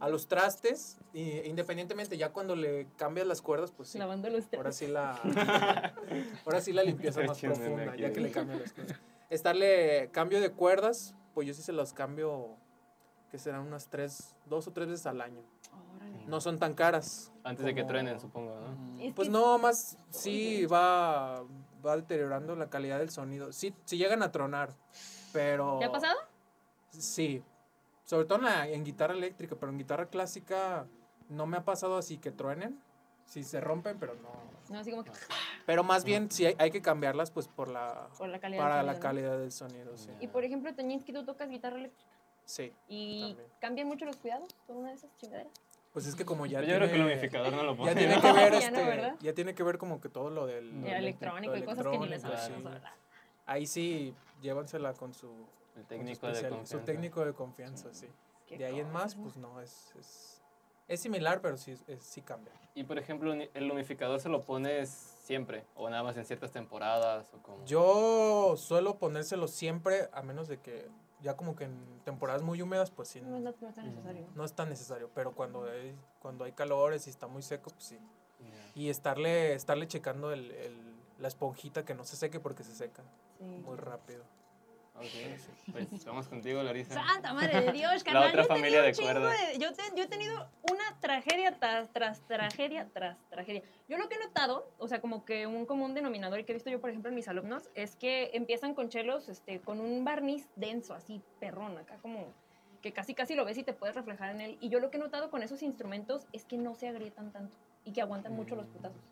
a 0.00 0.08
los 0.08 0.28
trastes. 0.28 0.98
Y, 1.12 1.40
independientemente, 1.40 2.16
ya 2.16 2.32
cuando 2.32 2.54
le 2.56 2.86
cambias 2.96 3.26
las 3.26 3.42
cuerdas, 3.42 3.72
pues 3.72 3.88
sí. 3.90 3.98
Lavando 3.98 4.30
los 4.30 4.44
Ahora 4.56 4.72
sí 4.72 4.86
la, 4.86 5.12
ahora 6.46 6.60
sí 6.60 6.72
la 6.72 6.82
limpieza 6.84 7.20
más 7.22 7.38
profunda, 7.40 7.96
ya 7.96 8.12
que 8.12 8.20
le 8.20 8.30
cambian 8.30 8.60
las 8.60 8.72
cuerdas. 8.72 8.98
Estarle 9.28 10.10
cambio 10.12 10.40
de 10.40 10.52
cuerdas, 10.52 11.14
pues 11.34 11.48
yo 11.48 11.52
sí 11.54 11.62
se 11.62 11.72
los 11.72 11.92
cambio, 11.92 12.56
que 13.30 13.38
serán 13.38 13.62
unas 13.66 13.88
tres, 13.88 14.36
dos 14.46 14.68
o 14.68 14.72
tres 14.72 14.86
veces 14.88 15.06
al 15.06 15.20
año. 15.20 15.42
No 16.26 16.40
son 16.40 16.58
tan 16.58 16.74
caras. 16.74 17.32
Antes 17.44 17.64
de 17.64 17.74
que 17.74 17.84
truenen, 17.84 18.18
supongo, 18.18 18.54
¿no? 18.58 19.00
Es 19.00 19.14
Pues 19.14 19.28
no, 19.28 19.58
más 19.58 19.96
sí 20.10 20.66
va, 20.66 21.44
va 21.84 21.96
deteriorando 21.96 22.56
la 22.56 22.68
calidad 22.68 22.98
del 22.98 23.10
sonido. 23.10 23.52
Sí, 23.52 23.72
sí 23.84 23.96
llegan 23.96 24.22
a 24.22 24.32
tronar, 24.32 24.74
pero... 25.32 25.78
¿Te 25.78 25.84
ha 25.84 25.92
pasado? 25.92 26.16
Sí, 26.90 27.42
sobre 28.04 28.24
todo 28.26 28.38
en, 28.38 28.44
la- 28.44 28.68
en 28.68 28.84
guitarra 28.84 29.14
eléctrica, 29.14 29.54
pero 29.58 29.70
en 29.70 29.78
guitarra 29.78 30.06
clásica 30.06 30.86
no 31.28 31.46
me 31.46 31.56
ha 31.58 31.64
pasado 31.64 31.96
así 31.96 32.18
que 32.18 32.32
truenen. 32.32 32.80
Sí 33.26 33.42
se 33.44 33.60
rompen, 33.60 33.98
pero 33.98 34.14
no. 34.14 34.30
No, 34.68 34.78
así 34.80 34.90
como 34.90 35.02
que 35.04 35.10
Pero 35.66 35.82
más 35.84 36.04
bien 36.04 36.30
sí 36.30 36.46
hay, 36.46 36.54
hay 36.58 36.70
que 36.70 36.80
cambiarlas 36.82 37.30
pues 37.32 37.46
por 37.48 37.68
la 37.68 38.08
por 38.18 38.28
la 38.28 38.38
calidad. 38.40 38.62
para 38.62 38.76
del 38.78 38.86
la 38.86 38.98
calidad 39.00 39.38
del 39.38 39.50
sonido, 39.52 39.96
sí. 39.96 40.10
Y 40.20 40.28
por 40.28 40.44
ejemplo, 40.44 40.72
Toñinsky, 40.74 41.12
tú 41.12 41.24
tocas 41.24 41.48
guitarra 41.48 41.76
eléctrica 41.76 42.10
Sí. 42.44 42.72
y 42.88 43.28
También. 43.34 43.48
cambian 43.60 43.88
mucho 43.88 44.04
los 44.04 44.16
cuidados 44.16 44.48
con 44.66 44.76
una 44.76 44.90
de 44.90 44.94
esas 44.96 45.10
chingaderas. 45.16 45.52
Pues 45.96 46.06
es 46.06 46.14
que 46.14 46.26
como 46.26 46.44
ya 46.44 46.58
Pues 46.58 46.68
yo 46.68 46.74
creo 46.76 46.88
que 46.90 46.94
el 46.94 47.00
tiene, 47.00 47.04
humidificador 47.06 47.52
no 47.54 47.62
lo 47.62 47.72
ya 47.72 47.78
pone. 47.78 47.94
tiene 47.94 48.16
¿no? 48.16 48.20
que 48.20 48.32
ver 48.34 48.52
Ya 48.60 48.70
no, 48.70 48.76
este, 48.80 48.84
¿verdad? 48.90 49.16
ya 49.18 49.32
tiene 49.32 49.54
que 49.54 49.62
ver 49.62 49.78
como 49.78 49.98
que 49.98 50.10
todo 50.10 50.28
lo 50.28 50.44
del 50.46 50.82
Lo 50.82 50.86
Era 50.86 50.98
eléctrico, 50.98 51.38
electrónico 51.38 51.56
y 51.56 51.62
cosas 51.62 51.86
que 51.86 51.98
ni 51.98 52.06
le 52.06 52.16
electrónico, 52.16 52.42
sabemos, 52.42 52.62
sí. 52.64 52.68
¿verdad? 52.74 52.92
Ahí 53.46 53.66
sí 53.66 54.14
llévansela 54.42 54.92
con 54.92 55.14
su 55.14 55.26
El 55.28 55.32
con 55.32 55.82
su 55.84 55.88
técnico 55.88 56.26
de 56.26 56.32
especial- 56.34 56.50
confianza. 56.50 56.78
Su 56.78 56.84
técnico 56.84 57.24
de 57.24 57.32
confianza, 57.32 57.94
sí. 57.94 58.08
Qué 58.46 58.58
De 58.58 58.66
ahí 58.66 58.78
en 58.78 58.92
más, 58.92 59.14
pues 59.14 59.38
no, 59.38 59.58
es, 59.62 59.94
es, 59.98 60.42
es 60.86 61.00
similar, 61.00 61.40
pero 61.40 61.56
sí, 61.56 61.70
es- 61.88 62.02
sí 62.04 62.20
cambia. 62.20 62.52
Y 62.74 62.84
por 62.84 62.98
ejemplo, 62.98 63.32
¿el 63.32 63.70
humidificador 63.70 64.20
se 64.20 64.28
lo 64.28 64.42
pones 64.42 64.90
siempre? 64.90 65.64
¿O 65.76 65.88
nada 65.88 66.02
más 66.02 66.14
en 66.18 66.26
ciertas 66.26 66.52
temporadas? 66.52 67.32
¿O 67.32 67.42
como? 67.42 67.64
Yo 67.64 68.54
suelo 68.58 68.98
ponérselo 68.98 69.48
siempre, 69.48 70.10
a 70.12 70.20
menos 70.20 70.46
de 70.46 70.58
que 70.60 70.90
ya 71.20 71.36
como 71.36 71.56
que 71.56 71.64
en 71.64 72.00
temporadas 72.04 72.42
muy 72.42 72.60
húmedas, 72.62 72.90
pues 72.90 73.08
sí, 73.08 73.20
No, 73.20 73.38
no, 73.38 73.40
no 73.40 73.50
es 73.50 73.74
tan 73.74 73.86
necesario. 73.88 74.26
no 74.34 74.44
es 74.44 74.52
tan 74.54 74.68
necesario. 74.68 75.10
Pero 75.14 75.32
cuando 75.34 75.64
hay, 75.64 75.96
cuando 76.20 76.44
hay 76.44 76.52
calores 76.52 77.06
y 77.06 77.10
está 77.10 77.26
muy 77.26 77.42
seco, 77.42 77.70
pues 77.70 77.84
sí. 77.84 77.98
Y 78.74 78.90
estarle, 78.90 79.54
estarle 79.54 79.88
checando 79.88 80.32
el, 80.32 80.50
el- 80.52 80.96
la 81.18 81.28
esponjita 81.28 81.84
que 81.86 81.94
no 81.94 82.04
se 82.04 82.14
seque 82.16 82.38
porque 82.40 82.62
se 82.62 82.74
seca 82.74 83.02
Sí. 83.38 83.44
muy 83.64 83.76
rápido. 83.76 84.22
Ok, 84.98 85.72
pues 85.72 86.04
vamos 86.06 86.26
contigo, 86.26 86.62
Larisa. 86.62 86.94
Santa 86.94 87.34
madre 87.34 87.60
de 87.60 87.72
Dios, 87.72 87.92
La 88.06 88.12
carnal. 88.12 88.28
otra 88.30 88.42
yo 88.42 88.48
familia 88.48 88.82
de 88.82 88.94
cuerdas. 88.94 89.34
de- 89.52 89.58
yo, 89.58 89.72
te- 89.74 89.82
yo 89.94 90.04
he 90.04 90.06
tenido 90.06 90.48
una 90.70 90.98
tragedia 91.00 91.58
tras, 91.58 91.92
tras 91.92 92.22
tragedia 92.26 92.88
tras 92.92 93.18
tragedia. 93.28 93.62
Yo 93.88 93.98
lo 93.98 94.08
que 94.08 94.14
he 94.14 94.18
notado, 94.18 94.72
o 94.78 94.88
sea, 94.88 95.00
como 95.02 95.24
que 95.26 95.46
un 95.46 95.66
común 95.66 95.92
denominador 95.94 96.42
que 96.46 96.52
he 96.52 96.54
visto 96.54 96.70
yo, 96.70 96.80
por 96.80 96.88
ejemplo, 96.90 97.10
en 97.10 97.14
mis 97.14 97.28
alumnos, 97.28 97.68
es 97.74 97.94
que 97.94 98.30
empiezan 98.32 98.74
con 98.74 98.88
chelos 98.88 99.28
este, 99.28 99.60
con 99.60 99.80
un 99.80 100.02
barniz 100.04 100.48
denso, 100.56 100.94
así, 100.94 101.22
perrón, 101.40 101.76
acá 101.76 101.98
como 102.00 102.32
que 102.80 102.92
casi 102.92 103.14
casi 103.14 103.34
lo 103.34 103.44
ves 103.44 103.58
y 103.58 103.64
te 103.64 103.72
puedes 103.74 103.96
reflejar 103.96 104.30
en 104.30 104.40
él. 104.40 104.58
Y 104.60 104.68
yo 104.70 104.80
lo 104.80 104.90
que 104.90 104.96
he 104.96 105.00
notado 105.00 105.30
con 105.30 105.42
esos 105.42 105.62
instrumentos 105.62 106.26
es 106.32 106.44
que 106.44 106.56
no 106.56 106.74
se 106.74 106.88
agrietan 106.88 107.32
tanto 107.32 107.54
y 107.84 107.92
que 107.92 108.00
aguantan 108.00 108.32
mucho 108.34 108.54
los 108.56 108.66
Mm. 108.68 108.72
putazos. 108.72 109.02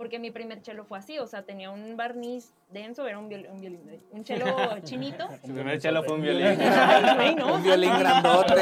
Porque 0.00 0.18
mi 0.18 0.30
primer 0.30 0.62
chelo 0.62 0.86
fue 0.86 0.96
así, 0.96 1.18
o 1.18 1.26
sea, 1.26 1.42
tenía 1.42 1.70
un 1.70 1.94
barniz 1.94 2.54
denso, 2.70 3.06
era 3.06 3.18
un 3.18 3.28
violín, 3.28 3.50
un, 3.50 3.60
violín, 3.60 3.80
un 4.12 4.24
chelo 4.24 4.46
chinito. 4.82 5.28
Su 5.44 5.52
primer 5.52 5.78
chelo 5.78 6.02
fue 6.04 6.14
un 6.14 6.22
violín. 6.22 6.58
Ay, 6.58 7.34
no, 7.34 7.56
Un 7.56 7.62
violín 7.62 7.92
grandote. 7.98 8.54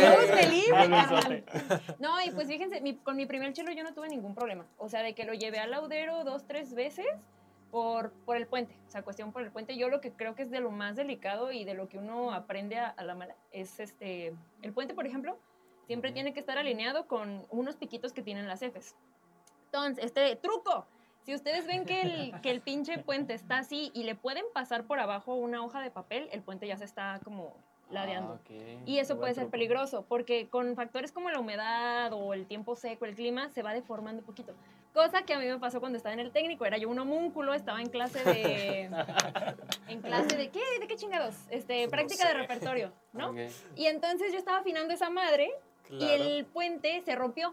carnal. 0.68 1.44
No, 2.00 2.20
y 2.24 2.32
pues 2.32 2.48
fíjense, 2.48 2.80
mi- 2.80 2.96
con 2.96 3.14
mi 3.16 3.24
primer 3.26 3.52
chelo 3.52 3.70
yo 3.70 3.84
no 3.84 3.94
tuve 3.94 4.08
ningún 4.08 4.34
problema. 4.34 4.66
O 4.78 4.88
sea, 4.88 5.04
de 5.04 5.14
que 5.14 5.24
lo 5.24 5.32
llevé 5.32 5.60
al 5.60 5.70
laudero 5.70 6.24
dos, 6.24 6.44
tres 6.44 6.74
veces 6.74 7.06
por, 7.70 8.10
por 8.24 8.36
el 8.36 8.48
puente. 8.48 8.74
O 8.88 8.90
sea, 8.90 9.02
cuestión 9.02 9.30
por 9.30 9.42
el 9.42 9.52
puente. 9.52 9.76
Yo 9.76 9.88
lo 9.90 10.00
que 10.00 10.10
creo 10.10 10.34
que 10.34 10.42
es 10.42 10.50
de 10.50 10.58
lo 10.58 10.72
más 10.72 10.96
delicado 10.96 11.52
y 11.52 11.62
de 11.64 11.74
lo 11.74 11.88
que 11.88 11.98
uno 11.98 12.32
aprende 12.32 12.78
a, 12.78 12.88
a 12.88 13.04
la 13.04 13.14
mala 13.14 13.36
es 13.52 13.78
este. 13.78 14.34
El 14.62 14.72
puente, 14.72 14.92
por 14.92 15.06
ejemplo, 15.06 15.38
siempre 15.86 16.10
tiene 16.10 16.32
que 16.34 16.40
estar 16.40 16.58
alineado 16.58 17.06
con 17.06 17.46
unos 17.50 17.76
piquitos 17.76 18.12
que 18.12 18.22
tienen 18.22 18.48
las 18.48 18.58
Fs. 18.60 18.96
Entonces, 19.66 20.04
este 20.04 20.34
truco. 20.34 20.84
Si 21.28 21.34
ustedes 21.34 21.66
ven 21.66 21.84
que 21.84 22.00
el, 22.00 22.40
que 22.40 22.50
el 22.50 22.62
pinche 22.62 22.96
puente 22.96 23.34
está 23.34 23.58
así 23.58 23.90
y 23.92 24.04
le 24.04 24.14
pueden 24.14 24.46
pasar 24.54 24.84
por 24.84 24.98
abajo 24.98 25.34
una 25.34 25.62
hoja 25.62 25.82
de 25.82 25.90
papel, 25.90 26.26
el 26.32 26.40
puente 26.40 26.66
ya 26.66 26.78
se 26.78 26.86
está 26.86 27.20
como 27.22 27.54
ladeando. 27.90 28.40
Ah. 28.42 28.82
Y 28.86 28.98
eso 28.98 29.18
puede 29.18 29.34
ser 29.34 29.42
truco. 29.42 29.50
peligroso, 29.50 30.06
porque 30.08 30.48
con 30.48 30.74
factores 30.74 31.12
como 31.12 31.28
la 31.28 31.38
humedad 31.38 32.14
o 32.14 32.32
el 32.32 32.46
tiempo 32.46 32.76
seco, 32.76 33.04
el 33.04 33.14
clima, 33.14 33.50
se 33.50 33.62
va 33.62 33.74
deformando 33.74 34.20
un 34.22 34.24
poquito. 34.26 34.54
Cosa 34.94 35.20
que 35.20 35.34
a 35.34 35.38
mí 35.38 35.44
me 35.44 35.58
pasó 35.58 35.80
cuando 35.80 35.98
estaba 35.98 36.14
en 36.14 36.20
el 36.20 36.32
técnico. 36.32 36.64
Era 36.64 36.78
yo 36.78 36.88
un 36.88 36.98
homúnculo, 36.98 37.52
estaba 37.52 37.82
en 37.82 37.90
clase 37.90 38.24
de... 38.24 38.84
¿En 39.88 40.00
clase 40.00 40.34
de 40.34 40.48
qué? 40.48 40.62
¿De 40.80 40.86
qué 40.86 40.96
chingados? 40.96 41.34
Este, 41.50 41.84
No 41.84 41.90
práctica 41.90 42.26
de 42.26 42.32
repertorio, 42.32 42.90
¿no? 43.12 43.34
Y 43.76 43.84
entonces 43.84 44.32
yo 44.32 44.38
estaba 44.38 44.60
afinando 44.60 44.94
esa 44.94 45.10
madre 45.10 45.50
y 45.90 45.98
Claro. 45.98 46.24
el 46.24 46.46
puente 46.46 47.02
se 47.04 47.14
rompió. 47.14 47.52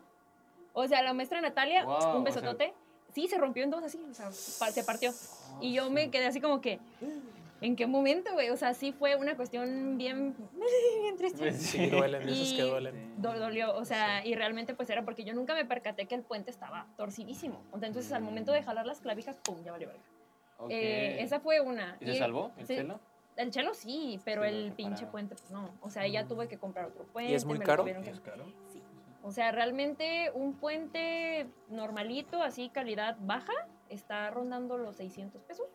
O 0.72 0.88
sea, 0.88 1.02
la 1.04 1.14
maestra 1.14 1.42
Natalia, 1.42 1.84
Wow, 1.84 1.94
o 1.94 2.18
un 2.20 2.24
sea- 2.26 2.42
besotote, 2.42 2.74
sí, 3.16 3.28
se 3.30 3.38
rompió 3.38 3.64
en 3.64 3.72
dos 3.72 3.82
así, 3.84 3.98
o 4.10 4.14
sea, 4.14 4.32
se 4.32 4.84
partió. 4.84 5.12
Y 5.62 5.74
yo 5.74 5.90
me 5.90 6.12
quedé 6.12 6.26
así 6.28 6.42
como 6.42 6.60
que, 6.60 6.80
¿en 7.62 7.76
qué 7.78 7.88
momento, 7.88 8.34
güey? 8.34 8.50
O 8.50 8.58
sea, 8.58 8.74
sí 8.74 8.92
fue 8.92 9.16
una 9.16 9.36
cuestión 9.38 9.98
bien, 9.98 10.36
bien 11.02 11.16
triste. 11.18 11.54
Sí, 11.54 11.88
duelen, 11.90 12.22
esos 12.28 12.50
que 12.54 12.66
Y- 12.66 12.70
duelen. 12.70 13.14
Do- 13.22 13.40
dolió, 13.40 13.74
o 13.76 13.86
sea, 13.86 14.26
y 14.26 14.36
realmente 14.36 14.74
pues 14.76 14.90
era 14.90 15.04
porque 15.06 15.24
yo 15.24 15.34
nunca 15.34 15.54
me 15.56 15.64
percaté 15.66 16.06
que 16.08 16.16
el 16.16 16.22
puente 16.24 16.52
estaba 16.52 16.86
torcidísimo. 16.98 17.62
Entonces 17.74 18.12
al 18.12 18.22
momento 18.22 18.52
de 18.52 18.62
jalar 18.62 18.86
las 18.86 19.00
clavijas, 19.00 19.38
¡pum! 19.44 19.64
Ya 19.64 19.72
valió 19.72 19.88
verga. 19.88 20.04
Eh, 20.70 21.18
esa 21.22 21.40
fue 21.40 21.62
una. 21.62 21.98
¿Y 22.02 22.06
se 22.08 22.18
salvó 22.18 22.52
el 22.58 22.68
sí. 22.68 22.76
chelo? 22.76 23.00
El 23.38 23.52
chelo 23.52 23.74
sí, 23.74 24.20
pero 24.24 24.44
Sí, 24.44 24.50
el 24.50 24.72
pinche 24.74 25.06
puente 25.08 25.36
pues 25.36 25.52
no. 25.52 25.70
O 25.82 25.90
sea, 25.90 26.08
ya 26.08 26.26
tuve 26.28 26.48
que 26.48 26.58
comprar 26.58 26.86
otro 26.86 27.04
puente. 27.06 27.34
es 27.36 27.44
muy 27.46 27.60
caro? 27.60 27.84
tuvieron 27.84 28.04
que- 28.04 28.12
¿Es 28.12 28.20
caro? 28.22 28.46
Sí. 28.72 28.82
O 29.26 29.32
sea, 29.32 29.52
realmente 29.52 30.30
un 30.36 30.54
puente 30.54 31.48
normalito, 31.68 32.44
así 32.44 32.70
calidad 32.70 33.18
baja, 33.20 33.54
está 33.90 34.30
rondando 34.30 34.78
los 34.78 34.98
600 34.98 35.42
pesos. 35.42 35.66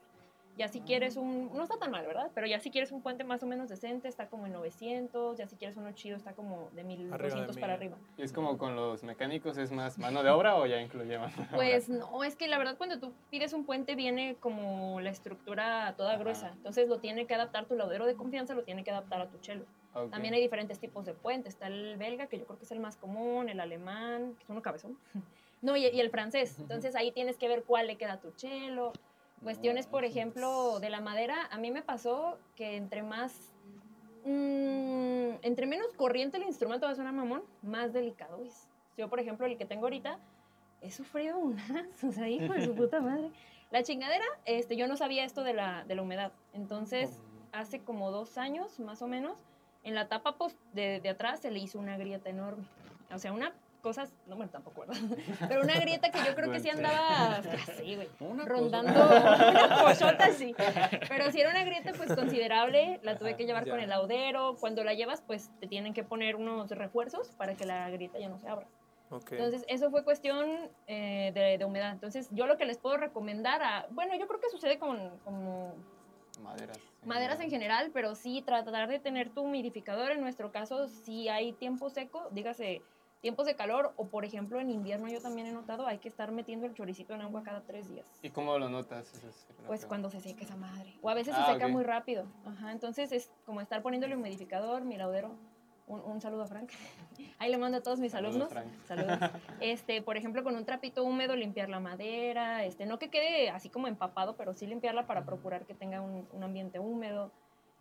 Ya 0.57 0.69
si 0.69 0.83
quieres 0.83 1.17
un, 1.17 1.51
no 1.53 1.65
está 1.65 1.77
tan 1.77 1.91
mal, 1.91 2.07
¿verdad? 2.07 2.31
Pero 2.33 2.47
ya 2.47 2.61
si 2.61 2.71
quieres 2.71 2.93
un 2.93 3.03
puente 3.03 3.25
más 3.25 3.43
o 3.43 3.47
menos 3.47 3.69
decente, 3.69 4.07
está 4.07 4.29
como 4.29 4.47
en 4.47 4.53
900, 4.53 5.37
ya 5.37 5.49
si 5.49 5.57
quieres 5.57 5.77
uno 5.77 5.91
chido, 5.93 6.17
está 6.17 6.33
como 6.33 6.71
de 6.75 6.85
1200 6.85 7.59
para 7.59 7.75
arriba. 7.75 7.97
¿Y 8.17 8.23
es 8.23 8.33
como 8.33 8.57
con 8.57 8.77
los 8.77 9.03
mecánicos, 9.03 9.59
es 9.59 9.73
más 9.73 9.99
mano 9.99 10.23
de 10.23 10.31
obra 10.31 10.55
o 10.55 10.67
ya 10.67 10.81
incluye 10.81 11.19
mano 11.19 11.35
de 11.35 11.43
obra? 11.43 11.57
Pues 11.57 11.89
no, 11.89 12.23
es 12.23 12.37
que 12.37 12.47
la 12.47 12.57
verdad 12.57 12.77
cuando 12.77 13.01
tú 13.01 13.13
pides 13.31 13.53
un 13.53 13.65
puente 13.65 13.97
viene 13.97 14.37
como 14.39 15.01
la 15.01 15.11
estructura 15.11 15.93
toda 15.97 16.11
Ajá. 16.11 16.21
gruesa, 16.21 16.53
entonces 16.53 16.89
lo 16.89 17.01
tiene 17.01 17.27
que 17.27 17.35
adaptar 17.35 17.67
tu 17.67 17.75
laudero 17.75 18.07
de 18.07 18.15
confianza, 18.15 18.55
lo 18.55 18.63
tiene 18.63 18.85
que 18.85 18.93
adaptar 18.93 19.21
a 19.21 19.29
tu 19.29 19.39
chelo. 19.39 19.67
Ok. 19.95 20.11
También 20.11 20.35
hay 20.35 20.41
diferentes 20.41 20.79
tipos 20.79 21.05
de 21.05 21.15
puentes, 21.15 21.55
está 21.55 21.67
el 21.67 21.97
belga, 21.97 22.27
que 22.27 22.39
yo 22.39 22.47
creo 22.47 22.59
que 22.59 22.65
es 22.65 22.73
el 22.73 22.81
más 22.81 22.97
común, 22.97 23.49
el 23.49 23.61
alemán, 23.61 24.35
que 24.37 24.45
es 24.45 24.51
uno 24.51 24.63
cabezón, 24.63 24.99
no, 25.63 25.77
y, 25.77 25.87
y 25.87 26.01
el 26.01 26.11
francés, 26.11 26.59
entonces 26.59 26.95
ahí 26.95 27.13
tienes 27.13 27.37
que 27.37 27.49
ver 27.49 27.65
cuál 27.65 27.87
le 27.87 27.97
queda 27.97 28.15
a 28.15 28.21
tu 28.21 28.31
chelo. 28.33 28.93
Cuestiones, 29.43 29.87
por 29.87 30.05
ejemplo, 30.05 30.81
de 30.81 30.91
la 30.91 31.01
madera, 31.01 31.49
a 31.51 31.57
mí 31.57 31.71
me 31.71 31.81
pasó 31.81 32.39
que 32.57 32.77
entre 32.77 33.03
más 33.03 33.33
mm, 34.27 35.41
entre 35.43 35.67
menos 35.67 35.93
corriente 35.95 36.37
el 36.37 36.43
instrumento 36.45 36.87
va 36.87 36.93
a 36.93 36.95
sonar 36.95 37.15
mamón, 37.15 37.43
más 37.63 37.93
delicado 37.93 38.45
es. 38.45 38.69
Yo, 38.97 39.09
por 39.09 39.19
ejemplo, 39.21 39.47
el 39.47 39.57
que 39.57 39.65
tengo 39.65 39.87
ahorita, 39.87 40.19
he 40.83 40.91
sufrido 40.91 41.39
unas, 41.39 42.05
o 42.05 42.13
sea, 42.13 42.29
hijo 42.29 42.53
de 42.53 42.65
su 42.65 42.75
puta 42.75 43.01
madre. 43.01 43.31
La 43.71 43.83
chingadera, 43.83 44.25
este, 44.45 44.77
yo 44.77 44.89
no 44.89 44.97
sabía 44.97 45.25
esto 45.25 45.43
de 45.43 45.55
la, 45.55 45.85
de 45.85 45.95
la 45.95 46.03
humedad. 46.03 46.33
Entonces, 46.53 47.21
hace 47.53 47.81
como 47.81 48.11
dos 48.11 48.37
años, 48.37 48.81
más 48.81 49.01
o 49.01 49.07
menos, 49.07 49.39
en 49.83 49.95
la 49.95 50.09
tapa 50.09 50.37
post 50.37 50.57
de, 50.73 51.01
de 51.01 51.09
atrás 51.09 51.41
se 51.41 51.51
le 51.51 51.59
hizo 51.59 51.79
una 51.79 51.97
grieta 51.97 52.29
enorme. 52.31 52.65
O 53.13 53.19
sea, 53.19 53.33
una 53.33 53.53
cosa, 53.83 54.07
no, 54.27 54.37
bueno, 54.37 54.53
tampoco, 54.53 54.83
¿verdad? 54.83 54.97
Pero 55.49 55.63
una 55.63 55.79
grieta 55.81 56.11
que 56.11 56.19
yo 56.25 56.35
creo 56.35 56.51
que 56.53 56.61
sí 56.61 56.69
andaba 56.69 57.37
así, 57.37 57.97
güey, 57.97 58.09
rondando 58.45 58.93
una 59.09 59.83
pochota 59.83 60.27
así. 60.27 60.55
Pero 61.09 61.31
si 61.33 61.41
era 61.41 61.51
una 61.51 61.65
grieta, 61.65 61.93
pues 61.97 62.15
considerable, 62.15 63.01
la 63.03 63.17
tuve 63.19 63.37
que 63.37 63.47
llevar 63.47 63.65
Ya. 63.65 63.71
con 63.73 63.81
el 63.81 63.89
laudero. 63.89 64.57
Cuando 64.61 64.85
la 64.85 64.93
llevas, 64.95 65.23
pues 65.23 65.51
te 65.61 65.67
tienen 65.67 65.95
que 65.95 66.05
poner 66.05 66.37
unos 66.37 66.71
refuerzos 66.71 67.29
para 67.39 67.55
que 67.55 67.65
la 67.65 67.89
grieta 67.91 68.19
ya 68.19 68.29
no 68.29 68.39
se 68.39 68.49
abra. 68.49 68.67
Ok. 69.09 69.33
Entonces, 69.33 69.65
eso 69.67 69.91
fue 69.91 70.05
cuestión 70.05 70.47
eh, 70.87 71.33
de, 71.35 71.57
de 71.59 71.65
humedad. 71.65 71.91
Entonces, 71.91 72.29
yo 72.33 72.47
lo 72.47 72.57
que 72.59 72.67
les 72.67 72.77
puedo 72.79 72.97
recomendar 72.99 73.63
a, 73.63 73.87
bueno, 73.91 74.15
yo 74.15 74.29
creo 74.29 74.39
que 74.41 74.51
sucede 74.51 74.79
con, 74.79 75.19
con 75.25 75.73
Maderas. 76.43 76.79
Maderas 77.05 77.41
en 77.41 77.51
general, 77.51 77.91
pero 77.93 78.15
sí 78.15 78.43
tratar 78.43 78.89
de 78.89 78.99
tener 78.99 79.31
tu 79.31 79.43
humidificador. 79.43 80.13
En 80.13 80.21
nuestro 80.21 80.53
caso, 80.53 80.89
si 80.89 81.29
hay 81.29 81.53
tiempo 81.53 81.91
seco, 81.91 82.29
dígase 82.31 82.83
tiempos 83.21 83.47
de 83.47 83.55
calor 83.55 83.93
o, 83.97 84.09
por 84.09 84.25
ejemplo, 84.25 84.61
en 84.61 84.71
invierno 84.71 85.09
yo 85.09 85.21
también 85.21 85.47
he 85.47 85.53
notado, 85.53 85.87
hay 85.87 85.99
que 85.99 86.09
estar 86.09 86.33
metiendo 86.33 86.67
el 86.67 86.75
choricito 86.75 87.15
en 87.15 87.21
agua 87.21 87.43
cada 87.43 87.61
tres 87.63 87.89
días. 87.89 88.07
¿Y 88.23 88.31
cómo 88.31 88.59
lo 88.59 88.69
notas? 88.69 89.13
Es 89.15 89.47
Pues 89.67 89.85
cuando 89.85 90.09
se 90.09 90.21
seca 90.21 90.45
esa 90.45 90.57
madre. 90.57 90.95
O 91.03 91.11
a 91.11 91.15
veces 91.15 91.35
Ah, 91.37 91.45
se 91.47 91.53
seca 91.53 91.67
ok. 91.67 91.73
muy 91.73 91.85
rápido. 91.85 92.27
Ajá, 92.47 92.73
entonces 92.73 93.13
es 93.13 93.31
como 93.45 93.61
estar 93.61 93.83
poniéndole 93.83 94.17
humidificador, 94.17 94.85
mi 94.85 94.97
laudero. 94.97 95.37
Un, 95.91 96.01
un 96.03 96.21
saludo 96.21 96.43
a 96.43 96.47
Frank. 96.47 96.71
Ahí 97.41 97.51
le 97.51 97.59
mando 97.59 97.79
a 97.79 97.83
todos 97.83 97.99
mis 97.99 98.13
Saludos, 98.13 98.37
alumnos. 98.37 98.53
Frank. 98.53 98.69
Saludos. 98.87 99.19
Este, 99.61 100.03
por 100.03 100.17
ejemplo, 100.17 100.45
con 100.45 100.55
un 100.55 100.65
trapito 100.65 101.03
húmedo 101.03 101.35
limpiar 101.35 101.69
la 101.69 101.81
madera, 101.81 102.65
este, 102.65 102.87
no 102.87 102.99
que 103.01 103.09
quede 103.09 103.51
así 103.51 103.71
como 103.71 103.89
empapado, 103.89 104.37
pero 104.37 104.55
sí 104.55 104.67
limpiarla 104.67 105.07
para 105.09 105.25
procurar 105.25 105.67
que 105.67 105.75
tenga 105.75 106.01
un, 106.01 106.29
un 106.33 106.43
ambiente 106.45 106.79
húmedo. 106.79 107.33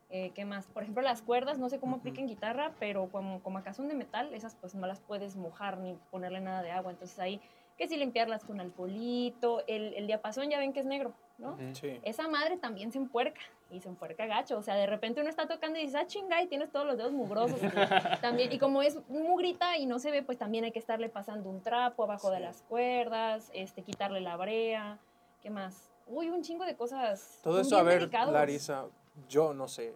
Eh, 0.10 0.32
¿Qué 0.34 0.43
más? 0.43 0.65
Por 0.65 0.82
ejemplo, 0.82 1.04
las 1.04 1.22
cuerdas, 1.22 1.60
no 1.60 1.69
sé 1.69 1.80
cómo 1.80 1.98
apliquen 1.98 2.26
guitarra, 2.26 2.74
pero 2.80 3.10
como, 3.12 3.43
como 3.43 3.60
acá 3.60 3.74
son 3.76 3.88
de 3.88 3.93
metal, 3.93 4.34
esas 4.34 4.56
pues 4.56 4.74
no 4.74 4.88
las 4.88 5.02
puedes 5.02 5.36
mojar 5.36 5.78
ni 5.78 5.93
ponerle 6.10 6.41
nada 6.41 6.63
de 6.63 6.72
agua. 6.72 6.91
Entonces 6.91 7.19
ahí, 7.19 7.39
que 7.78 7.88
sí 7.88 7.95
limpiarlas 7.95 8.43
con 8.43 8.60
alcoholito. 8.60 9.63
El, 9.67 9.93
el 9.93 10.08
diapasón 10.08 10.50
ya 10.50 10.58
ven 10.58 10.74
que 10.74 10.80
es 10.80 10.88
negro, 10.88 11.13
¿no? 11.38 11.58
Sí. 11.74 12.00
esa 12.02 12.28
madre 12.28 12.58
también 12.58 12.91
se 12.91 12.98
empuerca 12.98 13.39
y 13.71 13.79
se 13.82 13.89
empuerca 13.89 14.25
gacho. 14.25 14.58
O 14.58 14.63
sea, 14.63 14.75
de 14.75 14.86
repente 14.88 15.21
uno 15.21 15.29
está 15.29 15.47
tocando 15.47 15.77
y 15.79 15.84
dices, 15.84 15.95
ah, 16.01 16.08
chinga, 16.08 16.41
y 16.41 16.47
tienes 16.47 16.71
todos 16.71 16.86
los 16.86 16.97
dedos 16.97 17.12
mugrosos. 17.12 17.60
también, 18.21 18.51
y 18.51 18.60
como 18.60 18.82
es 18.82 18.97
mugrita 19.10 19.77
y 19.77 19.86
no 19.86 19.99
se 19.99 20.12
ve, 20.12 20.23
pues 20.23 20.38
también 20.38 20.63
hay 20.65 20.71
que 20.71 20.79
estarle 20.79 21.10
pasando 21.10 21.49
un 21.49 21.62
trapo 21.62 22.03
abajo 22.03 22.29
de 22.32 22.38
Sí. 22.38 22.43
las 22.43 22.62
cuerdas, 22.63 23.49
este, 23.53 23.82
quitarle 23.84 24.21
la 24.21 24.36
brea. 24.38 24.97
¿Qué 25.41 25.49
más? 25.49 25.89
Uy, 26.08 26.29
un 26.29 26.41
chingo 26.41 26.65
de 26.65 26.75
cosas. 26.75 27.39
Todo 27.43 27.62
eso, 27.62 27.77
a 27.77 27.84
ver, 27.84 27.99
delicados. 27.99 28.34
Larisa, 28.34 28.86
yo 29.27 29.53
no 29.53 29.67
sé. 29.67 29.93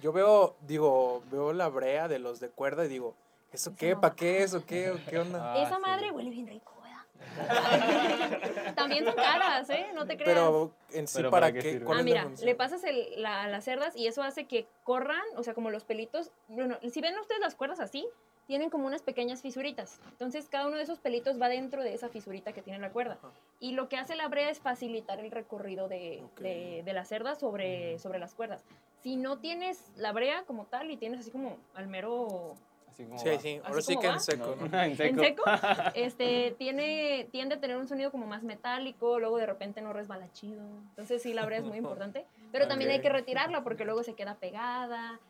Yo 0.00 0.12
veo, 0.12 0.54
digo, 0.66 1.22
veo 1.30 1.52
la 1.52 1.68
brea 1.68 2.06
de 2.08 2.18
los 2.18 2.38
de 2.40 2.48
cuerda 2.50 2.84
y 2.84 2.88
digo, 2.88 3.14
¿eso 3.52 3.70
Esa 3.70 3.78
qué? 3.78 3.96
¿Para 3.96 4.14
qué 4.14 4.42
eso? 4.42 4.64
¿Qué? 4.66 4.90
¿O 4.90 4.96
¿Qué 5.08 5.18
onda? 5.20 5.54
Ah, 5.54 5.62
Esa 5.62 5.76
sí. 5.76 5.80
madre 5.82 6.10
huele 6.10 6.30
bien 6.30 6.46
rico. 6.46 6.72
también 8.74 9.04
son 9.04 9.14
caras, 9.14 9.68
¿eh? 9.70 9.86
No 9.94 10.06
te 10.06 10.16
creas. 10.16 10.30
Pero 10.34 10.72
en 10.92 11.06
sí, 11.08 11.14
Pero 11.18 11.30
¿para, 11.30 11.46
¿para 11.48 11.60
qué 11.60 11.82
Ah, 11.88 11.98
es 11.98 12.04
mira, 12.04 12.28
le 12.42 12.54
pasas 12.54 12.84
el- 12.84 13.20
la- 13.22 13.48
las 13.48 13.64
cerdas 13.64 13.96
y 13.96 14.06
eso 14.06 14.22
hace 14.22 14.44
que 14.46 14.66
corran, 14.84 15.22
o 15.36 15.42
sea, 15.42 15.54
como 15.54 15.70
los 15.70 15.84
pelitos. 15.84 16.30
Bueno, 16.48 16.76
si 16.90 17.00
ven 17.00 17.18
ustedes 17.18 17.40
las 17.40 17.54
cuerdas 17.54 17.80
así, 17.80 18.06
tienen 18.46 18.68
como 18.68 18.86
unas 18.86 19.00
pequeñas 19.02 19.40
fisuritas. 19.40 20.00
Entonces, 20.10 20.48
cada 20.50 20.66
uno 20.66 20.76
de 20.76 20.82
esos 20.82 20.98
pelitos 20.98 21.40
va 21.40 21.48
dentro 21.48 21.82
de 21.82 21.94
esa 21.94 22.10
fisurita 22.10 22.52
que 22.52 22.60
tiene 22.60 22.78
la 22.78 22.90
cuerda. 22.90 23.14
Ajá. 23.22 23.30
Y 23.58 23.72
lo 23.72 23.88
que 23.88 23.96
hace 23.96 24.16
la 24.16 24.28
brea 24.28 24.50
es 24.50 24.58
facilitar 24.60 25.18
el 25.18 25.30
recorrido 25.30 25.88
de, 25.88 26.22
de 26.40 26.92
la 26.92 27.04
cerda 27.06 27.36
sobre, 27.36 27.98
sobre 27.98 28.18
las 28.18 28.34
cuerdas. 28.34 28.62
Si 29.02 29.16
no 29.16 29.38
tienes 29.38 29.90
la 29.96 30.12
brea 30.12 30.42
como 30.44 30.66
tal 30.66 30.90
y 30.90 30.96
tienes 30.98 31.20
así 31.20 31.30
como 31.30 31.56
al 31.74 31.86
mero 31.86 32.54
Así 32.94 33.04
como 33.04 33.18
Sí, 33.18 33.28
va. 33.28 33.38
sí, 33.40 33.48
¿Así 33.56 33.60
ahora 33.64 33.82
sí 33.82 33.96
que 33.96 34.06
va? 34.06 34.12
en 34.14 34.20
seco, 34.20 34.56
¿no? 34.60 34.80
en 34.82 34.96
seco. 34.96 35.08
en 35.08 35.18
seco, 35.24 35.42
este, 35.94 36.54
tiene, 36.58 37.28
tiende 37.32 37.56
a 37.56 37.60
tener 37.60 37.76
un 37.76 37.88
sonido 37.88 38.10
como 38.12 38.26
más 38.26 38.44
metálico, 38.44 39.18
luego 39.18 39.36
de 39.38 39.46
repente 39.46 39.80
no 39.82 39.92
resbala 39.92 40.30
chido. 40.32 40.62
Entonces 40.90 41.20
sí, 41.22 41.34
la 41.34 41.44
brea 41.44 41.58
es 41.58 41.64
muy 41.64 41.78
importante, 41.78 42.24
pero 42.52 42.68
también 42.68 42.90
hay 42.90 43.00
que 43.00 43.08
retirarla 43.08 43.64
porque 43.64 43.84
luego 43.84 44.02
se 44.04 44.14
queda 44.14 44.36
pegada. 44.36 45.20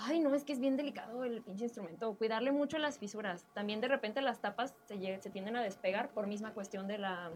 Ay, 0.00 0.20
no, 0.20 0.32
es 0.32 0.44
que 0.44 0.52
es 0.52 0.60
bien 0.60 0.76
delicado 0.76 1.24
el 1.24 1.42
pinche 1.42 1.64
instrumento. 1.64 2.14
Cuidarle 2.14 2.52
mucho 2.52 2.78
las 2.78 3.00
fisuras. 3.00 3.44
También 3.52 3.80
de 3.80 3.88
repente 3.88 4.22
las 4.22 4.40
tapas 4.40 4.72
se, 4.86 5.20
se 5.20 5.30
tienden 5.30 5.56
a 5.56 5.62
despegar 5.62 6.10
por 6.10 6.28
misma 6.28 6.52
cuestión 6.54 6.86
de 6.86 6.98
la... 6.98 7.32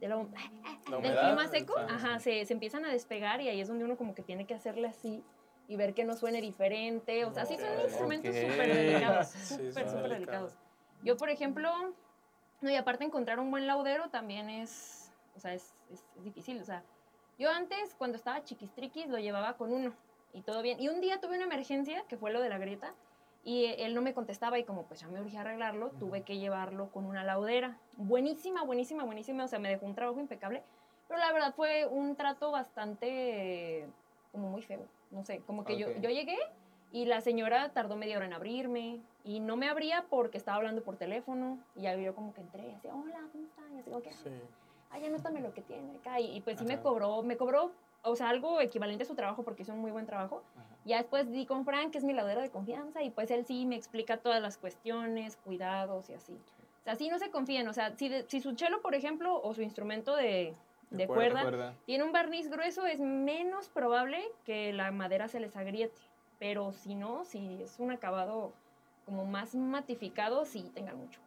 De 0.00 0.08
la 0.08 0.16
La 0.16 0.22
del 0.90 0.94
humedad, 0.96 1.26
clima 1.28 1.48
seco, 1.48 1.78
ajá. 1.78 1.94
ajá, 1.94 2.18
se, 2.20 2.44
se 2.44 2.52
empiezan 2.52 2.84
a 2.84 2.90
despegar 2.90 3.40
y 3.40 3.48
ahí 3.48 3.60
es 3.60 3.68
donde 3.68 3.84
uno 3.86 3.96
como 3.96 4.14
que 4.14 4.22
tiene 4.22 4.46
que 4.46 4.52
hacerle 4.52 4.88
así 4.88 5.22
y 5.68 5.76
ver 5.76 5.94
que 5.94 6.04
no 6.04 6.16
suene 6.16 6.40
diferente. 6.40 7.24
O 7.24 7.30
sea, 7.32 7.46
sí 7.46 7.56
son 7.58 7.80
instrumentos 7.80 8.34
Ok. 8.34 8.50
súper 8.50 8.74
delicados, 8.74 9.26
Sí, 9.48 9.54
súper, 9.56 9.88
súper 9.88 10.08
delicados. 10.10 10.10
delicados. 10.10 10.58
Yo, 11.02 11.16
por 11.16 11.30
ejemplo, 11.30 11.70
no, 12.60 12.70
y 12.70 12.76
aparte 12.76 13.04
encontrar 13.04 13.40
un 13.40 13.50
buen 13.50 13.66
laudero 13.66 14.08
también 14.10 14.48
es, 14.50 15.12
o 15.34 15.40
sea, 15.40 15.54
es, 15.54 15.74
es- 15.90 16.04
es 16.16 16.24
difícil. 16.24 16.60
O 16.60 16.64
sea, 16.64 16.84
yo 17.38 17.50
antes, 17.50 17.94
cuando 17.94 18.16
estaba 18.16 18.44
chiquistriquis, 18.44 19.08
lo 19.08 19.18
llevaba 19.18 19.56
con 19.56 19.72
uno 19.72 19.94
y 20.32 20.42
todo 20.42 20.62
bien. 20.62 20.80
Y 20.80 20.88
un 20.88 21.00
día 21.00 21.20
tuve 21.20 21.36
una 21.36 21.44
emergencia, 21.44 22.04
que 22.08 22.16
fue 22.16 22.32
lo 22.32 22.40
de 22.40 22.48
la 22.48 22.58
grieta, 22.58 22.94
y 23.44 23.64
él 23.78 23.94
no 23.94 24.02
me 24.02 24.14
contestaba 24.14 24.56
y 24.60 24.64
como 24.64 24.86
pues 24.86 25.00
ya 25.00 25.08
me 25.08 25.20
urgía 25.20 25.40
arreglarlo, 25.40 25.90
tuve 25.98 26.22
que 26.22 26.38
llevarlo 26.38 26.92
con 26.92 27.04
una 27.06 27.24
laudera. 27.24 27.76
Buenísima, 27.96 28.62
buenísima, 28.62 29.02
buenísima. 29.02 29.44
O 29.44 29.48
sea, 29.48 29.58
me 29.58 29.68
dejó 29.68 29.84
un 29.86 29.96
trabajo 29.96 30.20
impecable. 30.20 30.62
Pero 31.08 31.18
la 31.18 31.32
verdad 31.32 31.52
fue 31.52 31.84
un 31.86 32.14
trato 32.14 32.52
bastante, 32.52 33.88
como 34.30 34.48
muy 34.50 34.62
feo. 34.62 34.86
No 35.12 35.24
sé, 35.24 35.40
como 35.46 35.64
que 35.64 35.76
yo, 35.76 35.88
Ok. 35.88 35.96
yo 36.00 36.10
llegué 36.10 36.38
y 36.90 37.04
la 37.04 37.20
señora 37.20 37.70
tardó 37.72 37.96
media 37.96 38.16
hora 38.16 38.26
en 38.26 38.32
abrirme 38.32 39.00
y 39.24 39.40
no 39.40 39.56
me 39.56 39.68
abría 39.68 40.06
porque 40.10 40.38
estaba 40.38 40.56
hablando 40.56 40.82
por 40.82 40.96
teléfono 40.96 41.58
y 41.76 41.82
ya 41.82 41.94
yo 41.96 42.14
como 42.14 42.32
que 42.34 42.40
entré 42.40 42.68
y 42.68 42.72
así, 42.72 42.88
hola, 42.88 43.20
¿cómo 43.30 43.44
están? 43.44 43.76
Y 43.76 43.80
así 43.80 43.90
que, 44.02 44.12
Sí. 44.12 44.30
ay, 44.90 45.04
anótame 45.04 45.40
lo 45.40 45.52
que 45.54 45.62
tiene 45.62 45.96
acá. 45.96 46.18
Y, 46.18 46.36
y 46.36 46.40
pues 46.40 46.58
sí 46.58 46.64
me 46.64 46.80
cobró, 46.80 47.22
me 47.22 47.36
cobró, 47.36 47.72
o 48.02 48.16
sea, 48.16 48.30
algo 48.30 48.60
equivalente 48.60 49.04
a 49.04 49.06
su 49.06 49.14
trabajo 49.14 49.42
porque 49.44 49.62
hizo 49.62 49.72
un 49.74 49.80
muy 49.80 49.90
buen 49.92 50.06
trabajo. 50.06 50.42
Ajá. 50.56 50.66
Ya 50.84 50.96
después 50.96 51.30
di 51.30 51.46
con 51.46 51.64
Frank, 51.64 51.92
que 51.92 51.98
es 51.98 52.04
mi 52.04 52.12
ladero 52.14 52.40
de 52.40 52.50
confianza, 52.50 53.02
y 53.02 53.10
pues 53.10 53.30
él 53.30 53.44
sí 53.46 53.66
me 53.66 53.76
explica 53.76 54.16
todas 54.16 54.42
las 54.42 54.56
cuestiones, 54.58 55.36
cuidados 55.36 56.10
y 56.10 56.14
así. 56.14 56.32
O 56.80 56.84
sea, 56.84 56.96
sí 56.96 57.08
no 57.08 57.18
se 57.20 57.30
confíen. 57.30 57.68
O 57.68 57.72
sea, 57.72 57.96
si, 57.96 58.08
de- 58.08 58.24
si 58.28 58.40
su 58.40 58.54
chelo, 58.56 58.82
por 58.82 58.96
ejemplo, 58.96 59.40
o 59.40 59.54
su 59.54 59.62
instrumento 59.62 60.16
de, 60.16 60.56
De 60.92 60.98
de 60.98 61.06
cuerda. 61.06 61.74
tiene 61.84 62.04
un 62.04 62.12
barniz 62.12 62.48
grueso, 62.48 62.86
es 62.86 63.00
menos 63.00 63.68
probable 63.68 64.22
que 64.44 64.72
la 64.72 64.90
madera 64.92 65.28
se 65.28 65.40
les 65.40 65.56
agriete. 65.56 66.00
Pero 66.38 66.72
si 66.72 66.94
no, 66.94 67.24
si 67.24 67.62
es 67.62 67.78
un 67.78 67.90
acabado 67.90 68.52
como 69.04 69.24
más 69.24 69.54
matificado, 69.54 70.44
sí 70.44 70.70
tengan 70.74 70.98
mucho 70.98 71.20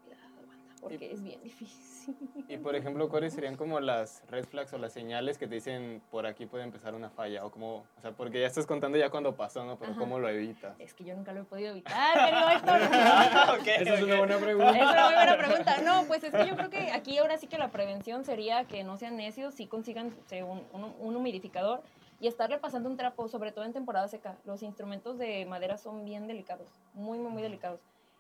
porque 0.86 1.06
Y- 1.08 1.14
es 1.14 1.24
bien 1.24 1.42
difícil. 1.42 2.16
Y 2.48 2.58
por 2.58 2.76
ejemplo, 2.76 3.10
¿cuáles 3.10 3.34
serían 3.34 3.56
como 3.56 3.80
las 3.80 4.24
red 4.30 4.46
flags 4.46 4.72
o 4.74 4.78
las 4.78 4.94
señales 4.94 5.40
que 5.40 5.48
te 5.48 5.56
dicen 5.56 6.02
por 6.12 6.28
aquí 6.28 6.46
puede 6.46 6.64
empezar 6.64 6.94
una 6.94 7.10
falla? 7.10 7.44
O 7.44 7.50
como, 7.50 7.78
o 7.98 8.02
sea, 8.02 8.12
porque 8.12 8.40
ya 8.40 8.46
estás 8.46 8.68
contando 8.68 8.96
ya 8.98 9.10
cuando 9.10 9.36
pasó, 9.36 9.66
¿no? 9.66 9.78
Pero 9.80 9.92
Ajá. 9.92 10.00
¿cómo 10.00 10.20
lo 10.20 10.30
evitas? 10.30 10.76
Es 10.80 10.94
que 10.94 11.04
yo 11.04 11.16
nunca 11.16 11.34
lo 11.34 11.42
he 11.42 11.44
podido 11.46 11.72
evitar, 11.72 12.14
querido 12.26 12.50
Héctor. 12.52 12.80
Esa 13.82 13.94
es 13.96 14.02
una 14.04 14.18
buena 14.20 14.38
pregunta. 14.38 14.70
Es 14.78 14.84
una 14.84 15.06
muy 15.06 15.14
buena 15.16 15.38
pregunta. 15.38 15.78
No, 15.84 16.04
pues 16.08 16.24
es 16.24 16.32
que 16.32 16.48
yo 16.48 16.56
creo 16.56 16.70
que 16.70 16.92
aquí 16.92 17.18
ahora 17.18 17.38
sí 17.40 17.48
que 17.48 17.58
la 17.58 17.72
prevención 17.72 18.24
sería 18.24 18.66
que 18.66 18.84
no 18.84 18.98
sean 18.98 19.18
necios, 19.18 19.56
sí 19.56 19.66
consigan 19.66 20.16
un, 20.44 20.62
un- 20.74 20.94
un 21.00 21.16
humidificador 21.16 21.82
y 22.20 22.28
estarle 22.28 22.60
pasando 22.60 22.88
un 22.90 22.96
trapo, 22.98 23.28
sobre 23.28 23.52
todo 23.52 23.66
en 23.66 23.74
temporada 23.74 24.08
seca. 24.08 24.38
Los 24.46 24.62
instrumentos 24.62 25.18
de 25.18 25.46
madera 25.48 25.78
son 25.80 26.06
bien 26.06 26.28
delicados, 26.28 26.68
muy, 26.94 27.18
muy, 27.18 27.32
muy 27.32 27.42
delicados. 27.42 27.80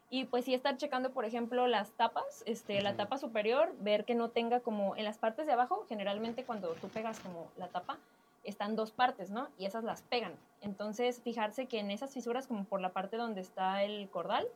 Y 0.09 0.25
pues 0.25 0.45
sí 0.45 0.53
estar 0.53 0.77
checando, 0.77 1.11
por 1.11 1.25
ejemplo, 1.25 1.67
las 1.67 1.91
tapas, 1.91 2.43
este, 2.45 2.81
la 2.81 2.95
tapa 2.95 3.17
superior, 3.17 3.73
ver 3.79 4.05
que 4.05 4.15
no 4.15 4.29
tenga 4.29 4.59
como 4.59 4.95
en 4.95 5.03
las 5.03 5.17
partes 5.17 5.47
de 5.47 5.53
abajo, 5.53 5.85
generalmente 5.89 6.45
cuando 6.45 6.73
tú 6.73 6.89
pegas 6.89 7.19
como 7.19 7.49
la 7.57 7.67
tapa, 7.67 7.97
están 8.43 8.75
dos 8.75 8.91
partes, 8.91 9.31
¿no? 9.31 9.49
Y 9.57 9.65
esas 9.65 9.83
las 9.83 10.03
pegan. 10.03 10.33
Entonces, 10.61 11.21
fijarse 11.21 11.65
que 11.65 11.79
en 11.79 11.89
esas 11.89 12.13
fisuras, 12.13 12.47
como 12.47 12.65
por 12.65 12.79
la 12.79 12.93
parte 12.93 13.17
donde 13.17 13.41
está 13.41 13.83
el 13.83 14.09
cordal, 14.09 14.47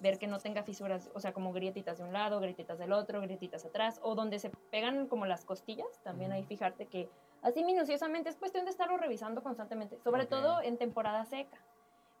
ver 0.00 0.18
que 0.18 0.26
no 0.26 0.38
tenga 0.38 0.62
fisuras, 0.62 1.10
o 1.14 1.20
sea, 1.20 1.32
como 1.32 1.52
grietitas 1.52 1.98
de 1.98 2.04
un 2.04 2.12
lado, 2.12 2.40
grietitas 2.40 2.78
del 2.78 2.92
otro, 2.92 3.20
grietitas 3.20 3.64
atrás, 3.64 4.00
o 4.02 4.14
donde 4.14 4.38
se 4.38 4.50
pegan 4.70 5.06
como 5.06 5.26
las 5.26 5.44
costillas, 5.44 5.88
también 6.02 6.32
ahí 6.32 6.44
fijarte 6.44 6.86
que 6.86 7.08
así 7.42 7.64
minuciosamente 7.64 8.28
es 8.28 8.36
cuestión 8.36 8.64
de 8.64 8.70
estarlo 8.70 8.96
revisando 8.96 9.42
constantemente, 9.42 9.98
sobre 10.04 10.26
todo 10.26 10.60
en 10.62 10.76
temporada 10.76 11.24
seca. 11.24 11.58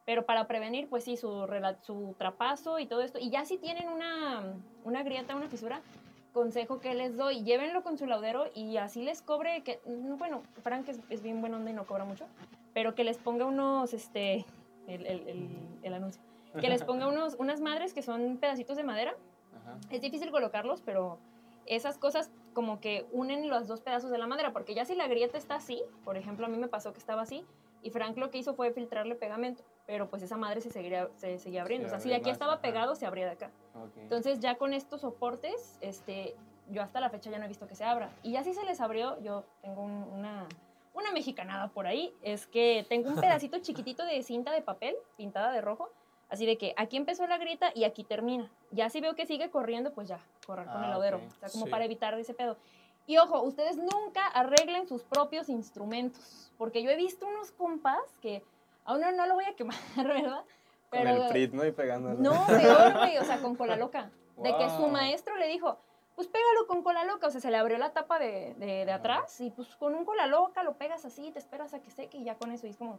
Pero 0.08 0.24
para 0.24 0.46
prevenir, 0.46 0.88
pues 0.88 1.04
sí, 1.04 1.18
su, 1.18 1.46
su 1.82 2.14
trapazo 2.16 2.78
y 2.78 2.86
todo 2.86 3.02
esto. 3.02 3.18
Y 3.18 3.28
ya 3.28 3.44
si 3.44 3.58
tienen 3.58 3.90
una, 3.90 4.54
una 4.82 5.02
grieta, 5.02 5.36
una 5.36 5.48
fisura, 5.50 5.82
consejo 6.32 6.80
que 6.80 6.94
les 6.94 7.14
doy, 7.18 7.42
llévenlo 7.44 7.82
con 7.82 7.98
su 7.98 8.06
laudero 8.06 8.46
y 8.54 8.78
así 8.78 9.02
les 9.02 9.20
cobre, 9.20 9.62
que, 9.64 9.82
mm, 9.84 10.16
bueno, 10.16 10.40
Frank 10.62 10.88
es, 10.88 10.98
es 11.10 11.22
bien 11.22 11.42
buena 11.42 11.58
onda 11.58 11.70
y 11.72 11.74
no 11.74 11.84
cobra 11.86 12.06
mucho, 12.06 12.24
pero 12.72 12.94
que 12.94 13.04
les 13.04 13.18
ponga 13.18 13.44
unos, 13.44 13.92
este, 13.92 14.46
el, 14.86 15.04
el- 15.04 15.28
el- 15.28 15.68
el 15.82 15.92
anuncio, 15.92 16.22
que 16.58 16.70
les 16.70 16.82
ponga 16.84 17.06
unos, 17.08 17.34
unas 17.38 17.60
madres 17.60 17.92
que 17.92 18.00
son 18.00 18.38
pedacitos 18.38 18.78
de 18.78 18.84
madera. 18.84 19.14
Ajá. 19.60 19.76
Es 19.90 20.00
difícil 20.00 20.30
colocarlos, 20.30 20.80
pero 20.80 21.18
esas 21.66 21.98
cosas 21.98 22.30
como 22.54 22.80
que 22.80 23.04
unen 23.12 23.50
los 23.50 23.66
dos 23.68 23.82
pedazos 23.82 24.10
de 24.10 24.16
la 24.16 24.26
madera, 24.26 24.54
porque 24.54 24.72
ya 24.74 24.86
si 24.86 24.94
la 24.94 25.06
grieta 25.06 25.36
está 25.36 25.56
así, 25.56 25.82
por 26.02 26.16
ejemplo, 26.16 26.46
a 26.46 26.48
mí 26.48 26.56
me 26.56 26.68
pasó 26.68 26.94
que 26.94 26.98
estaba 26.98 27.20
así, 27.20 27.44
y 27.82 27.90
Frank 27.90 28.16
lo 28.16 28.30
que 28.30 28.38
hizo 28.38 28.54
fue 28.54 28.72
filtrarle 28.72 29.14
pegamento, 29.14 29.64
pero 29.88 30.10
pues 30.10 30.22
esa 30.22 30.36
madre 30.36 30.60
se 30.60 30.68
seguía, 30.70 31.08
se 31.16 31.38
seguía 31.38 31.62
abriendo. 31.62 31.88
Se 31.88 31.94
o 31.94 31.96
sea, 31.96 32.02
si 32.02 32.10
de 32.10 32.16
aquí 32.16 32.26
más, 32.26 32.34
estaba 32.34 32.52
ajá. 32.52 32.60
pegado, 32.62 32.94
se 32.94 33.06
abría 33.06 33.24
de 33.24 33.32
acá. 33.32 33.50
Entonces 33.96 34.38
ya 34.38 34.56
con 34.56 34.74
estos 34.74 35.00
soportes, 35.00 35.78
este, 35.80 36.36
yo 36.68 36.82
hasta 36.82 37.00
la 37.00 37.08
fecha 37.08 37.30
ya 37.30 37.38
no 37.38 37.46
he 37.46 37.48
visto 37.48 37.66
que 37.66 37.74
se 37.74 37.84
abra. 37.84 38.10
Y 38.22 38.32
ya 38.32 38.44
si 38.44 38.52
se 38.52 38.62
les 38.66 38.82
abrió, 38.82 39.18
yo 39.22 39.44
tengo 39.62 39.80
un- 39.80 40.02
una, 40.12 40.46
una 40.92 41.10
mexicanada 41.12 41.68
por 41.68 41.86
ahí, 41.86 42.12
es 42.20 42.46
que 42.46 42.84
tengo 42.90 43.08
un 43.08 43.14
pedacito 43.40 43.58
chiquitito 43.60 44.04
de 44.04 44.22
cinta 44.22 44.52
de 44.52 44.60
papel 44.60 44.94
pintada 45.16 45.52
de 45.52 45.62
rojo, 45.62 45.88
así 46.28 46.44
de 46.44 46.58
que 46.58 46.74
aquí 46.76 46.98
empezó 46.98 47.26
la 47.26 47.38
grieta 47.38 47.72
y 47.74 47.84
aquí 47.84 48.04
termina. 48.04 48.50
Ya 48.70 48.90
si 48.90 49.00
veo 49.00 49.14
que 49.14 49.24
sigue 49.24 49.48
corriendo, 49.48 49.94
pues 49.94 50.06
ya, 50.06 50.20
correr 50.46 50.66
con 50.66 50.82
Ah, 50.82 50.84
el 50.84 50.90
laudero. 50.90 51.16
ok. 51.16 51.22
O 51.34 51.38
sea, 51.40 51.48
como 51.48 51.64
Sí. 51.64 51.70
para 51.70 51.86
evitar 51.86 52.12
ese 52.18 52.34
pedo. 52.34 52.58
Y 53.06 53.16
ojo, 53.16 53.40
ustedes 53.40 53.78
nunca 53.78 54.26
arreglen 54.26 54.86
sus 54.86 55.02
propios 55.02 55.48
instrumentos, 55.48 56.52
porque 56.58 56.82
yo 56.82 56.90
he 56.90 56.96
visto 56.96 57.26
unos 57.26 57.52
compas 57.52 58.02
que, 58.20 58.44
a 58.88 58.94
uno 58.94 59.12
no 59.12 59.26
lo 59.26 59.34
voy 59.34 59.44
a 59.44 59.54
quemar, 59.54 59.76
¿verdad? 59.96 60.44
Con 60.88 61.06
el 61.06 61.28
Prit, 61.28 61.52
¿no? 61.52 61.64
Y 61.66 61.72
pegándolo. 61.72 62.16
No, 62.18 62.46
peor, 62.46 62.94
güey, 62.96 63.18
o 63.18 63.24
sea, 63.24 63.40
con 63.40 63.54
cola 63.54 63.76
loca. 63.76 64.10
De 64.38 64.56
que 64.56 64.70
su 64.70 64.86
maestro 64.88 65.36
le 65.36 65.46
dijo, 65.46 65.78
pues 66.14 66.26
pégalo 66.28 66.66
con 66.66 66.82
cola 66.82 67.04
loca. 67.04 67.26
O 67.26 67.30
sea, 67.30 67.40
se 67.40 67.50
le 67.50 67.58
abrió 67.58 67.76
la 67.76 67.92
tapa 67.92 68.18
de, 68.18 68.54
de, 68.54 68.86
de 68.86 68.92
atrás 68.92 69.40
y 69.40 69.50
pues 69.50 69.68
con 69.76 69.94
un 69.94 70.06
cola 70.06 70.26
loca 70.26 70.62
lo 70.62 70.78
pegas 70.78 71.04
así, 71.04 71.30
te 71.32 71.38
esperas 71.38 71.74
a 71.74 71.82
que 71.82 71.90
seque 71.90 72.16
y 72.16 72.24
ya 72.24 72.36
con 72.36 72.50
eso. 72.50 72.66
Y 72.66 72.70
es 72.70 72.78
como, 72.78 72.98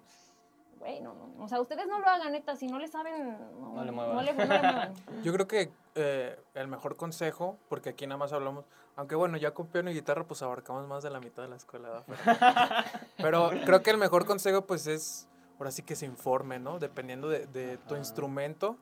güey, 0.78 1.02
no, 1.02 1.15
no. 1.15 1.43
O 1.43 1.47
sea, 1.47 1.60
ustedes 1.60 1.88
no 1.88 1.99
lo 1.99 2.08
hagan, 2.08 2.34
neta. 2.34 2.56
Si 2.56 2.67
no 2.67 2.78
le 2.78 2.88
saben, 2.88 3.38
no, 3.60 3.73
No 3.73 3.84
le 3.84 3.91
muevan. 3.91 4.15
No 4.15 4.21
le, 4.21 4.34
no 4.34 4.39
le 4.39 4.47
muevan. 4.62 4.93
Yo 5.23 5.34
creo 5.34 5.47
que 5.47 5.71
eh, 5.95 6.39
el 6.54 6.67
mejor 6.67 6.97
consejo, 6.97 7.58
porque 7.67 7.89
aquí 7.89 8.06
nada 8.06 8.17
más 8.17 8.32
hablamos, 8.32 8.65
aunque 8.95 9.15
bueno, 9.15 9.38
ya 9.38 9.56
con 9.56 9.65
piano 9.67 9.89
y 9.89 9.95
guitarra 9.95 10.25
pues 10.25 10.43
abarcamos 10.43 10.88
más 10.88 11.02
de 11.02 11.10
la 11.10 11.19
mitad 11.19 11.41
de 11.41 11.49
la 11.49 11.56
escuela. 11.56 12.04
¿verdad? 12.06 12.86
Pero, 13.17 13.49
pero 13.49 13.65
creo 13.65 13.82
que 13.82 13.89
el 13.91 13.97
mejor 13.97 14.25
consejo 14.25 14.65
pues 14.67 14.86
es, 14.86 15.29
ahora 15.60 15.72
sí 15.72 15.84
que 15.84 15.95
se 15.95 16.06
informe, 16.06 16.58
¿no? 16.60 16.80
Dependiendo 16.80 17.30
de, 17.30 17.45
de 17.48 17.78
tu 17.78 17.95
instrumento, 17.95 18.78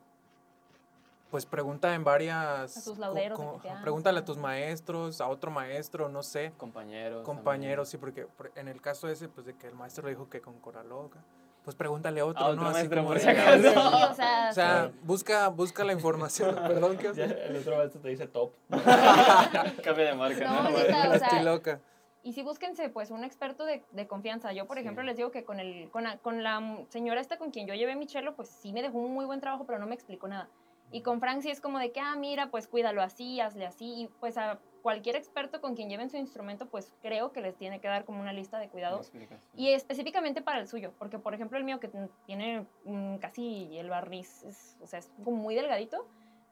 pues 1.31 1.45
pregunta 1.45 1.93
en 1.93 2.03
varias... 2.03 2.77
A 2.77 2.81
tus 2.83 2.93
co- 2.95 3.01
lauderos 3.01 3.37
de 3.37 3.45
co- 3.45 3.51
confianza. 3.53 3.81
Pregúntale 3.81 4.19
a 4.19 4.25
tus 4.25 4.37
maestros, 4.37 5.19
a 5.19 5.27
otro 5.27 5.51
maestro, 5.51 6.07
no 6.07 6.23
sé. 6.23 6.53
Compañeros. 6.57 7.23
Compañeros, 7.25 7.89
sí, 7.89 7.97
porque 7.97 8.25
por- 8.27 8.51
en 8.55 8.67
el 8.67 8.79
caso 8.81 9.09
ese, 9.09 9.27
pues 9.27 9.45
de 9.45 9.53
que 9.55 9.67
el 9.67 9.73
maestro 9.75 10.03
le 10.05 10.11
dijo 10.11 10.29
que 10.29 10.39
con 10.39 10.57
cora 10.59 10.83
loca, 10.83 11.19
pues 11.65 11.75
pregúntale 11.75 12.21
a 12.21 12.25
otro, 12.25 12.45
A 12.45 12.47
¿no? 12.49 12.53
otro 12.53 12.65
Así 12.67 12.73
maestro, 12.73 12.97
como 12.99 13.07
por 13.09 13.17
de- 13.17 13.23
si 13.23 13.29
acaso. 13.29 13.61
Sí, 13.61 14.11
o 14.11 14.13
sea, 14.15 14.47
O 14.49 14.53
sea, 14.53 14.91
busca, 15.01 15.47
busca 15.49 15.83
la 15.83 15.91
información, 15.93 16.55
perdón, 16.67 16.97
¿qué 16.97 17.11
Ya, 17.13 17.25
el 17.25 17.57
otro 17.57 17.75
maestro 17.75 17.99
te 18.01 18.07
dice 18.09 18.27
top. 18.27 18.53
también. 18.69 19.75
Cambia 19.83 20.05
de 20.05 20.13
marca, 20.15 20.45
No, 20.47 20.69
¿no? 20.69 20.75
o 20.75 20.79
sea, 20.79 21.15
Estoy 21.15 21.43
loca. 21.43 21.81
Y 22.23 22.33
sí 22.33 22.41
búsquense, 22.41 22.89
pues, 22.89 23.11
un 23.11 23.23
experto 23.23 23.63
de, 23.65 23.85
de 23.91 24.07
confianza. 24.07 24.51
Yo, 24.51 24.65
por 24.67 24.77
Sí. 24.77 24.81
ejemplo, 24.81 25.03
les 25.03 25.17
digo 25.17 25.31
que 25.31 25.45
con, 25.45 25.59
el, 25.59 25.89
con, 25.91 26.03
la, 26.03 26.17
con 26.17 26.43
la 26.43 26.85
señora 26.89 27.21
esta 27.21 27.37
con 27.37 27.51
quien 27.51 27.67
yo 27.67 27.73
llevé 27.73 27.95
mi 27.95 28.05
chelo, 28.07 28.35
pues 28.35 28.49
sí 28.49 28.73
me 28.73 28.81
dejó 28.81 28.97
un 28.99 29.13
muy 29.13 29.25
buen 29.25 29.39
trabajo, 29.39 29.65
pero 29.65 29.79
no 29.79 29.87
me 29.87 29.95
explicó 29.95 30.27
nada. 30.27 30.49
Y 30.89 31.01
con 31.01 31.19
Frank 31.19 31.41
sí 31.41 31.49
es 31.49 31.59
como 31.61 31.79
de 31.79 31.91
que, 31.91 31.99
ah, 31.99 32.15
mira, 32.15 32.49
pues 32.49 32.67
cuídalo 32.67 33.01
así, 33.01 33.39
hazle 33.41 33.65
así. 33.65 34.03
Y 34.03 34.07
pues 34.19 34.37
a 34.37 34.59
cualquier 34.81 35.17
experto 35.17 35.59
con 35.59 35.75
quien 35.75 35.89
lleven 35.89 36.09
su 36.09 36.15
instrumento, 36.17 36.69
pues 36.69 36.93
creo 37.01 37.33
que 37.33 37.41
les 37.41 37.57
tiene 37.57 37.81
que 37.81 37.89
dar 37.89 38.05
como 38.05 38.21
una 38.21 38.31
lista 38.31 38.57
de 38.57 38.69
cuidados. 38.69 39.11
Y 39.53 39.69
específicamente 39.71 40.41
para 40.41 40.59
el 40.59 40.67
suyo, 40.67 40.93
porque 40.97 41.19
por 41.19 41.33
ejemplo 41.33 41.57
el 41.57 41.65
mío 41.65 41.79
que 41.81 41.89
tiene 42.25 42.65
mm, 42.85 43.17
casi 43.17 43.77
el 43.77 43.89
barniz, 43.89 44.43
es- 44.43 44.77
o 44.81 44.87
sea, 44.87 44.99
es 44.99 45.11
como 45.23 45.37
muy 45.37 45.55
delgadito, 45.55 46.07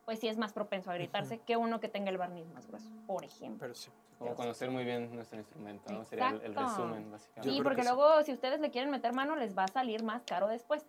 pues 0.06 0.20
sí 0.20 0.28
es 0.28 0.38
más 0.38 0.54
propenso 0.54 0.92
a 0.92 0.94
gritarse 0.94 1.40
que 1.40 1.58
uno 1.58 1.80
que 1.80 1.90
tenga 1.90 2.12
el 2.12 2.18
barniz 2.18 2.48
más 2.54 2.68
grueso, 2.68 2.90
por 3.08 3.24
ejemplo. 3.24 3.60
Pero 3.60 3.76
sí. 3.76 3.90
Como 4.20 4.34
conocer 4.36 4.72
muy 4.72 4.86
bien 4.86 5.14
nuestro 5.14 5.38
instrumento, 5.40 5.92
¿no? 5.92 6.06
Sería 6.06 6.30
el, 6.30 6.42
el 6.42 6.56
resumen, 6.56 7.12
básicamente. 7.12 7.50
Sí, 7.50 7.62
porque 7.62 7.78
que 7.78 7.84
sí. 7.84 7.90
luego 7.90 8.24
si 8.24 8.32
ustedes 8.32 8.62
le 8.62 8.72
quieren 8.72 8.90
meter 8.90 9.14
mano 9.14 9.36
les 9.36 9.58
va 9.58 9.66
a 9.66 9.68
salir 9.68 10.04
más 10.04 10.24
caro 10.24 10.48
después. 10.48 10.86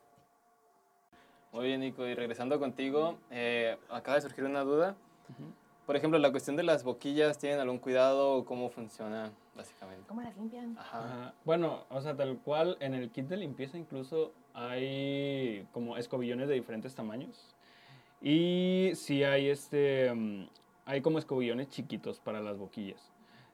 Muy 1.52 1.66
bien, 1.66 1.80
Nico. 1.80 2.06
Y 2.06 2.14
regresando 2.14 2.60
contigo, 2.60 3.18
eh, 3.30 3.78
acaba 3.90 4.16
de 4.16 4.20
surgir 4.20 4.44
una 4.44 4.60
duda. 4.60 4.94
Por 5.86 5.96
ejemplo, 5.96 6.18
la 6.18 6.30
cuestión 6.30 6.56
de 6.56 6.62
las 6.62 6.84
boquillas, 6.84 7.38
¿tienen 7.38 7.58
algún 7.58 7.78
cuidado 7.78 8.34
o 8.34 8.44
cómo 8.44 8.68
funciona, 8.68 9.32
básicamente? 9.56 10.04
¿Cómo 10.06 10.20
las 10.20 10.36
limpian? 10.36 10.76
Ajá. 10.78 10.98
Ajá. 10.98 11.34
Bueno, 11.44 11.84
o 11.88 12.00
sea, 12.00 12.14
tal 12.16 12.38
cual, 12.38 12.76
en 12.80 12.94
el 12.94 13.10
kit 13.10 13.26
de 13.26 13.36
limpieza 13.36 13.78
incluso 13.78 14.32
hay 14.52 15.66
como 15.72 15.96
escobillones 15.96 16.48
de 16.48 16.54
diferentes 16.54 16.94
tamaños. 16.94 17.55
Y 18.28 18.90
sí 18.96 19.22
hay 19.22 19.48
este, 19.50 20.12
mm, 20.12 20.48
hay 20.84 21.00
como 21.00 21.20
escobillones 21.20 21.68
chiquitos 21.68 22.18
para 22.18 22.40
las 22.40 22.58
boquillas. 22.58 23.12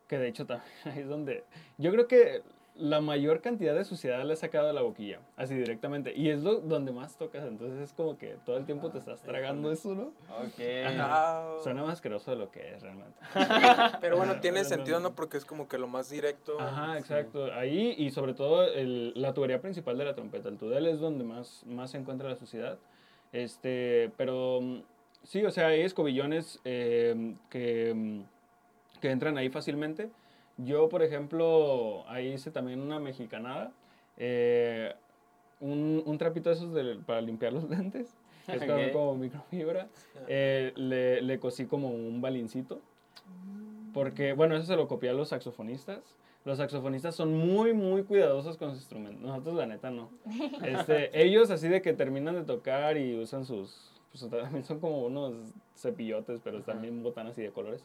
Que 0.09 0.17
de 0.17 0.29
hecho 0.29 0.47
también 0.47 0.71
ahí 0.87 1.01
es 1.01 1.09
donde, 1.09 1.45
yo 1.77 1.91
creo 1.93 2.09
que 2.09 2.41
la 2.75 3.03
mayor 3.03 3.43
cantidad 3.43 3.75
de 3.75 3.85
suciedad 3.85 4.25
le 4.25 4.33
he 4.33 4.37
sacado 4.37 4.67
de 4.69 4.73
la 4.73 4.81
boquilla, 4.81 5.21
así 5.37 5.55
directamente. 5.55 6.15
Y 6.17 6.31
es 6.31 6.43
lo 6.43 6.55
donde 6.61 6.91
más 6.91 7.19
tocas, 7.19 7.45
entonces 7.45 7.79
es 7.81 7.93
como 7.93 8.17
que 8.17 8.37
todo 8.47 8.57
el 8.57 8.65
tiempo 8.65 8.89
te 8.89 8.97
estás 8.97 9.21
tragando 9.21 9.71
eso, 9.71 9.95
¿no? 9.95 10.05
Ok. 10.43 10.59
Ajá. 10.87 10.97
Ah, 11.01 11.57
Suena 11.63 11.83
más 11.83 11.93
asqueroso 11.93 12.31
de 12.31 12.39
lo 12.39 12.51
que 12.51 12.75
es 12.75 12.81
realmente. 12.81 13.19
pero 14.01 14.17
bueno, 14.17 14.37
tiene 14.41 14.65
sentido, 14.65 15.01
no. 15.01 15.11
¿no? 15.11 15.15
Porque 15.15 15.37
es 15.37 15.45
como 15.45 15.69
que 15.69 15.77
lo 15.77 15.87
más 15.87 16.09
directo. 16.09 16.59
Ajá, 16.59 16.97
exacto. 16.97 17.53
Ahí 17.53 17.95
y 17.99 18.11
sobre 18.11 18.33
todo 18.33 18.65
el- 18.65 19.13
la 19.17 19.35
tubería 19.35 19.61
principal 19.61 19.99
de 19.99 20.07
la 20.07 20.15
trompeta. 20.15 20.49
El 20.49 20.57
tudel 20.57 20.87
es 20.87 20.99
donde 20.99 21.25
más, 21.25 21.63
más 21.67 21.91
se 21.91 21.99
encuentra 21.99 22.31
la 22.31 22.37
suciedad. 22.37 22.79
Este, 23.33 24.11
pero 24.17 24.61
mm, 24.61 24.83
sí, 25.23 25.45
o 25.45 25.51
sea, 25.51 25.69
hay 25.69 25.81
escobillones 25.83 26.61
eh, 26.65 27.35
que, 27.51 27.93
mm, 27.95 29.01
que 29.01 29.11
entran 29.11 29.39
ahí 29.39 29.49
fácilmente. 29.49 30.11
Yo, 30.59 30.89
por 30.89 31.03
ejemplo, 31.03 32.05
ahí 32.09 32.33
hice 32.35 32.51
también 32.51 32.81
una 32.81 32.99
mexicanada. 33.01 33.73
eh, 34.19 34.95
un, 35.61 36.03
un 36.05 36.19
trapito 36.19 36.51
de 36.51 36.57
esos 36.57 36.75
de- 36.75 36.97
para 37.07 37.21
limpiar 37.21 37.53
los 37.53 37.65
lentes. 37.71 38.15
que 38.47 38.57
Es 38.57 38.65
como, 38.65 38.83
Ok. 38.87 38.93
como 38.93 39.15
microfibra. 39.17 39.89
eh, 40.27 40.73
le, 40.77 41.23
le 41.23 41.39
cosí 41.39 41.67
como 41.67 41.89
un 41.91 42.21
balincito. 42.21 42.81
Porque, 43.95 44.33
bueno, 44.33 44.57
eso 44.57 44.67
se 44.67 44.77
lo 44.77 44.89
copié 44.89 45.11
a 45.11 45.13
los 45.13 45.29
saxofonistas. 45.29 46.01
Los 46.45 46.59
saxofonistas 46.59 47.15
son 47.15 47.37
muy, 47.37 47.73
muy 47.73 48.03
cuidadosos 48.03 48.57
con 48.57 48.71
sus 48.71 48.81
instrumentos. 48.81 49.23
Nosotros, 49.23 49.55
la 49.55 49.67
neta, 49.67 49.91
no. 49.91 50.11
Este, 50.65 51.23
ellos, 51.23 51.51
así 51.51 51.69
de 51.69 51.83
que 51.83 51.93
terminan 51.93 52.35
de 52.35 52.43
tocar 52.43 52.97
y 52.97 53.19
usan 53.19 53.45
sus. 53.45 53.91
Pues 54.11 54.29
también 54.29 54.65
son 54.65 54.81
como 54.81 55.05
unos 55.05 55.35
cepillotes, 55.77 56.41
pero 56.43 56.59
Ajá. 56.59 56.67
también 56.67 57.03
botan 57.03 57.29
así 57.29 57.43
de 57.43 57.51
colores. 57.51 57.85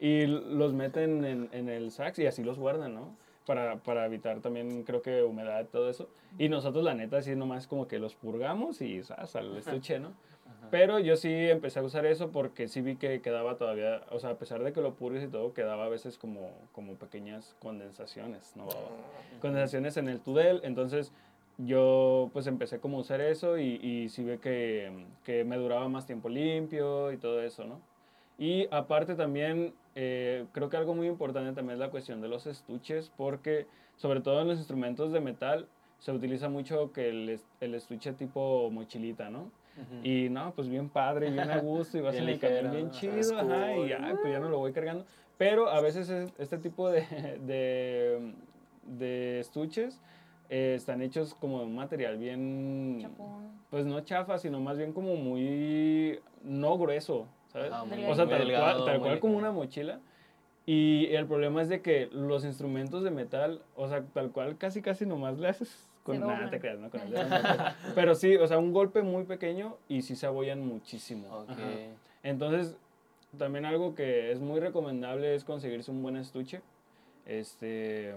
Y 0.00 0.26
los 0.26 0.74
meten 0.74 1.24
en, 1.24 1.48
en 1.52 1.68
el 1.68 1.90
sax 1.92 2.18
y 2.18 2.26
así 2.26 2.42
los 2.42 2.58
guardan, 2.58 2.94
¿no? 2.94 3.16
Para, 3.46 3.76
para 3.76 4.04
evitar 4.04 4.40
también, 4.40 4.82
creo 4.82 5.00
que 5.02 5.22
humedad 5.22 5.62
y 5.62 5.66
todo 5.66 5.88
eso. 5.88 6.08
Y 6.38 6.48
nosotros, 6.48 6.84
la 6.84 6.94
neta, 6.94 7.18
así 7.18 7.34
nomás 7.34 7.66
como 7.66 7.88
que 7.88 7.98
los 7.98 8.14
purgamos 8.14 8.80
y 8.82 9.02
¿sabes? 9.02 9.34
al 9.36 9.56
estuche, 9.56 9.98
¿no? 9.98 10.12
Ajá. 10.62 10.70
Pero 10.70 10.98
yo 10.98 11.16
sí 11.16 11.28
empecé 11.30 11.80
a 11.80 11.82
usar 11.82 12.06
eso 12.06 12.30
porque 12.30 12.68
sí 12.68 12.80
vi 12.80 12.96
que 12.96 13.20
quedaba 13.20 13.56
todavía, 13.56 14.02
o 14.10 14.18
sea, 14.18 14.30
a 14.30 14.38
pesar 14.38 14.62
de 14.62 14.72
que 14.72 14.80
lo 14.80 14.94
purgues 14.94 15.24
y 15.24 15.28
todo, 15.28 15.52
quedaba 15.52 15.84
a 15.84 15.88
veces 15.88 16.16
como, 16.16 16.50
como 16.72 16.94
pequeñas 16.94 17.54
condensaciones, 17.60 18.56
¿no? 18.56 18.68
Condensaciones 19.40 19.96
en 19.96 20.08
el 20.08 20.20
tudel, 20.20 20.60
entonces 20.62 21.12
yo 21.58 22.30
pues 22.32 22.46
empecé 22.46 22.78
como 22.78 22.98
a 22.98 23.00
usar 23.00 23.20
eso 23.20 23.58
y, 23.58 23.74
y 23.82 24.08
sí 24.08 24.24
ve 24.24 24.38
que, 24.38 24.90
que 25.24 25.44
me 25.44 25.56
duraba 25.56 25.88
más 25.88 26.06
tiempo 26.06 26.28
limpio 26.28 27.12
y 27.12 27.18
todo 27.18 27.42
eso, 27.42 27.64
¿no? 27.64 27.80
Y 28.38 28.66
aparte 28.70 29.14
también, 29.14 29.74
eh, 29.94 30.46
creo 30.52 30.68
que 30.68 30.76
algo 30.76 30.94
muy 30.94 31.06
importante 31.06 31.52
también 31.52 31.74
es 31.74 31.80
la 31.80 31.90
cuestión 31.90 32.20
de 32.20 32.28
los 32.28 32.46
estuches, 32.46 33.12
porque 33.16 33.66
sobre 33.96 34.20
todo 34.20 34.40
en 34.40 34.48
los 34.48 34.58
instrumentos 34.58 35.12
de 35.12 35.20
metal 35.20 35.68
se 35.98 36.10
utiliza 36.10 36.48
mucho 36.48 36.92
que 36.92 37.08
el, 37.08 37.40
el 37.60 37.74
estuche 37.74 38.12
tipo 38.12 38.70
mochilita, 38.70 39.30
¿no? 39.30 39.50
Ujú. 39.76 40.06
Y 40.06 40.28
no, 40.28 40.52
pues 40.54 40.68
bien 40.68 40.88
padre, 40.88 41.30
bien 41.30 41.50
a 41.50 41.58
gusto, 41.58 41.96
y 41.98 42.00
vas 42.02 42.12
Bien 42.12 42.24
en 42.24 42.30
el 42.30 42.38
camión 42.38 42.70
bien 42.72 42.90
chido, 42.90 43.38
ajá, 43.38 43.76
y 43.76 43.88
ya, 43.88 44.16
pues 44.20 44.32
ya 44.32 44.38
no 44.40 44.48
lo 44.48 44.58
voy 44.58 44.72
cargando. 44.72 45.04
Pero 45.38 45.68
a 45.68 45.80
veces 45.80 46.08
es- 46.10 46.32
este 46.38 46.58
tipo 46.58 46.90
de, 46.90 47.00
de, 47.46 48.32
de 48.86 49.40
estuches 49.40 50.00
eh, 50.50 50.74
están 50.76 51.00
hechos 51.02 51.34
como 51.34 51.60
de 51.60 51.66
un 51.66 51.74
material 51.74 52.18
bien, 52.18 52.98
Chapón. 53.00 53.50
pues 53.70 53.86
no 53.86 54.00
chafa, 54.00 54.38
sino 54.38 54.60
más 54.60 54.76
bien 54.76 54.92
como 54.92 55.16
muy, 55.16 56.20
no 56.44 56.76
grueso, 56.76 57.26
¿sabes? 57.48 57.72
Muy- 57.86 58.04
o 58.04 58.14
sea, 58.14 58.28
tal 58.28 58.38
delgado, 58.40 58.84
cual, 58.84 58.92
tal 58.92 59.00
cual 59.00 59.20
como 59.20 59.38
una 59.38 59.50
mochila. 59.52 60.00
Y 60.64 61.06
el 61.14 61.26
problema 61.26 61.60
es 61.62 61.68
de 61.68 61.80
que 61.82 62.08
los 62.12 62.44
instrumentos 62.44 63.02
de 63.02 63.10
metal, 63.10 63.62
o 63.74 63.88
sea, 63.88 64.04
tal 64.12 64.30
cual 64.30 64.56
casi 64.58 64.80
casi 64.80 65.06
nomás 65.06 65.38
le 65.38 65.48
haces 65.48 65.90
con 66.02 66.18
nada, 66.20 66.32
doblan. 66.32 66.50
te 66.50 66.60
creas, 66.60 66.78
¿no? 66.78 66.90
Con 66.90 67.00
el 67.00 67.10
dedo, 67.12 67.24
no, 67.28 67.38
pero- 67.94 68.14
sí, 68.14 68.36
o 68.36 68.46
sea, 68.46 68.58
un 68.58 68.72
golpe 68.72 69.02
muy 69.02 69.24
pequeño 69.24 69.76
y 69.88 70.02
sí 70.02 70.16
se 70.16 70.26
abollan 70.26 70.66
muchísimo. 70.66 71.28
Ok. 71.34 71.50
Ajá. 71.50 71.60
Entonces, 72.22 72.76
también 73.38 73.64
algo 73.64 73.94
que 73.94 74.30
es 74.32 74.40
muy 74.40 74.60
recomendable 74.60 75.34
es 75.34 75.44
conseguirse 75.44 75.90
un 75.90 76.02
buen 76.02 76.16
estuche. 76.16 76.60
Este, 77.26 78.14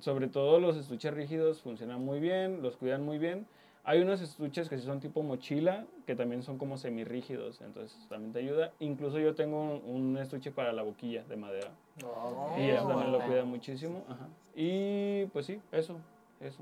sobre 0.00 0.28
todo 0.28 0.60
los 0.60 0.76
estuches 0.76 1.12
rígidos 1.12 1.60
funcionan 1.60 2.02
muy 2.04 2.20
bien, 2.20 2.62
los 2.62 2.76
cuidan 2.76 3.02
muy 3.04 3.18
bien. 3.18 3.46
Hay 3.84 4.00
unos 4.00 4.20
estuches 4.20 4.68
que 4.68 4.78
sí 4.78 4.84
son 4.84 4.98
tipo 4.98 5.22
mochila, 5.22 5.84
que 6.06 6.16
también 6.16 6.42
son 6.42 6.58
como 6.58 6.76
semirrígidos, 6.76 7.60
entonces 7.60 7.96
también 8.08 8.32
te 8.32 8.40
ayuda. 8.40 8.72
Incluso 8.80 9.20
yo 9.20 9.34
tengo 9.36 9.62
un, 9.62 9.82
un 10.12 10.18
estuche 10.18 10.50
para 10.50 10.72
la 10.72 10.82
boquilla 10.82 11.22
de 11.24 11.36
madera. 11.36 11.70
Oh, 12.04 12.56
y 12.58 12.62
eso 12.70 12.88
también 12.88 13.12
lo 13.12 13.20
cuida 13.20 13.44
muchísimo. 13.44 14.02
Ajá. 14.08 14.26
Y 14.56 15.26
pues 15.26 15.46
sí, 15.46 15.60
eso, 15.70 15.98
eso. 16.40 16.58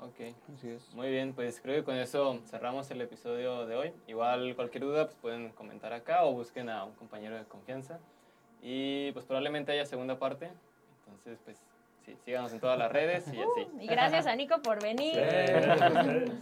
Ok. 0.00 0.34
Así 0.54 0.70
es. 0.70 0.92
Muy 0.94 1.10
bien, 1.10 1.32
pues 1.32 1.60
creo 1.60 1.76
que 1.76 1.84
con 1.84 1.96
eso 1.96 2.40
cerramos 2.46 2.90
el 2.90 3.00
episodio 3.00 3.66
de 3.66 3.76
hoy. 3.76 3.92
Igual 4.06 4.54
cualquier 4.56 4.84
duda 4.84 5.06
pues 5.06 5.16
pueden 5.16 5.50
comentar 5.50 5.92
acá 5.92 6.24
o 6.24 6.32
busquen 6.32 6.68
a 6.68 6.84
un 6.84 6.92
compañero 6.94 7.36
de 7.36 7.44
confianza. 7.44 7.98
Y 8.62 9.12
pues 9.12 9.24
probablemente 9.24 9.72
haya 9.72 9.86
segunda 9.86 10.18
parte. 10.18 10.50
Entonces 11.06 11.38
pues 11.44 11.62
sí, 12.04 12.16
síganos 12.24 12.52
en 12.52 12.60
todas 12.60 12.78
las 12.78 12.90
redes 12.90 13.26
y 13.28 13.38
así. 13.40 13.68
Y 13.80 13.86
gracias 13.86 14.26
a 14.26 14.34
Nico 14.34 14.60
por 14.62 14.82
venir. 14.82 15.16
Gracias 15.16 15.80
a 15.80 15.86
ustedes. 15.88 16.32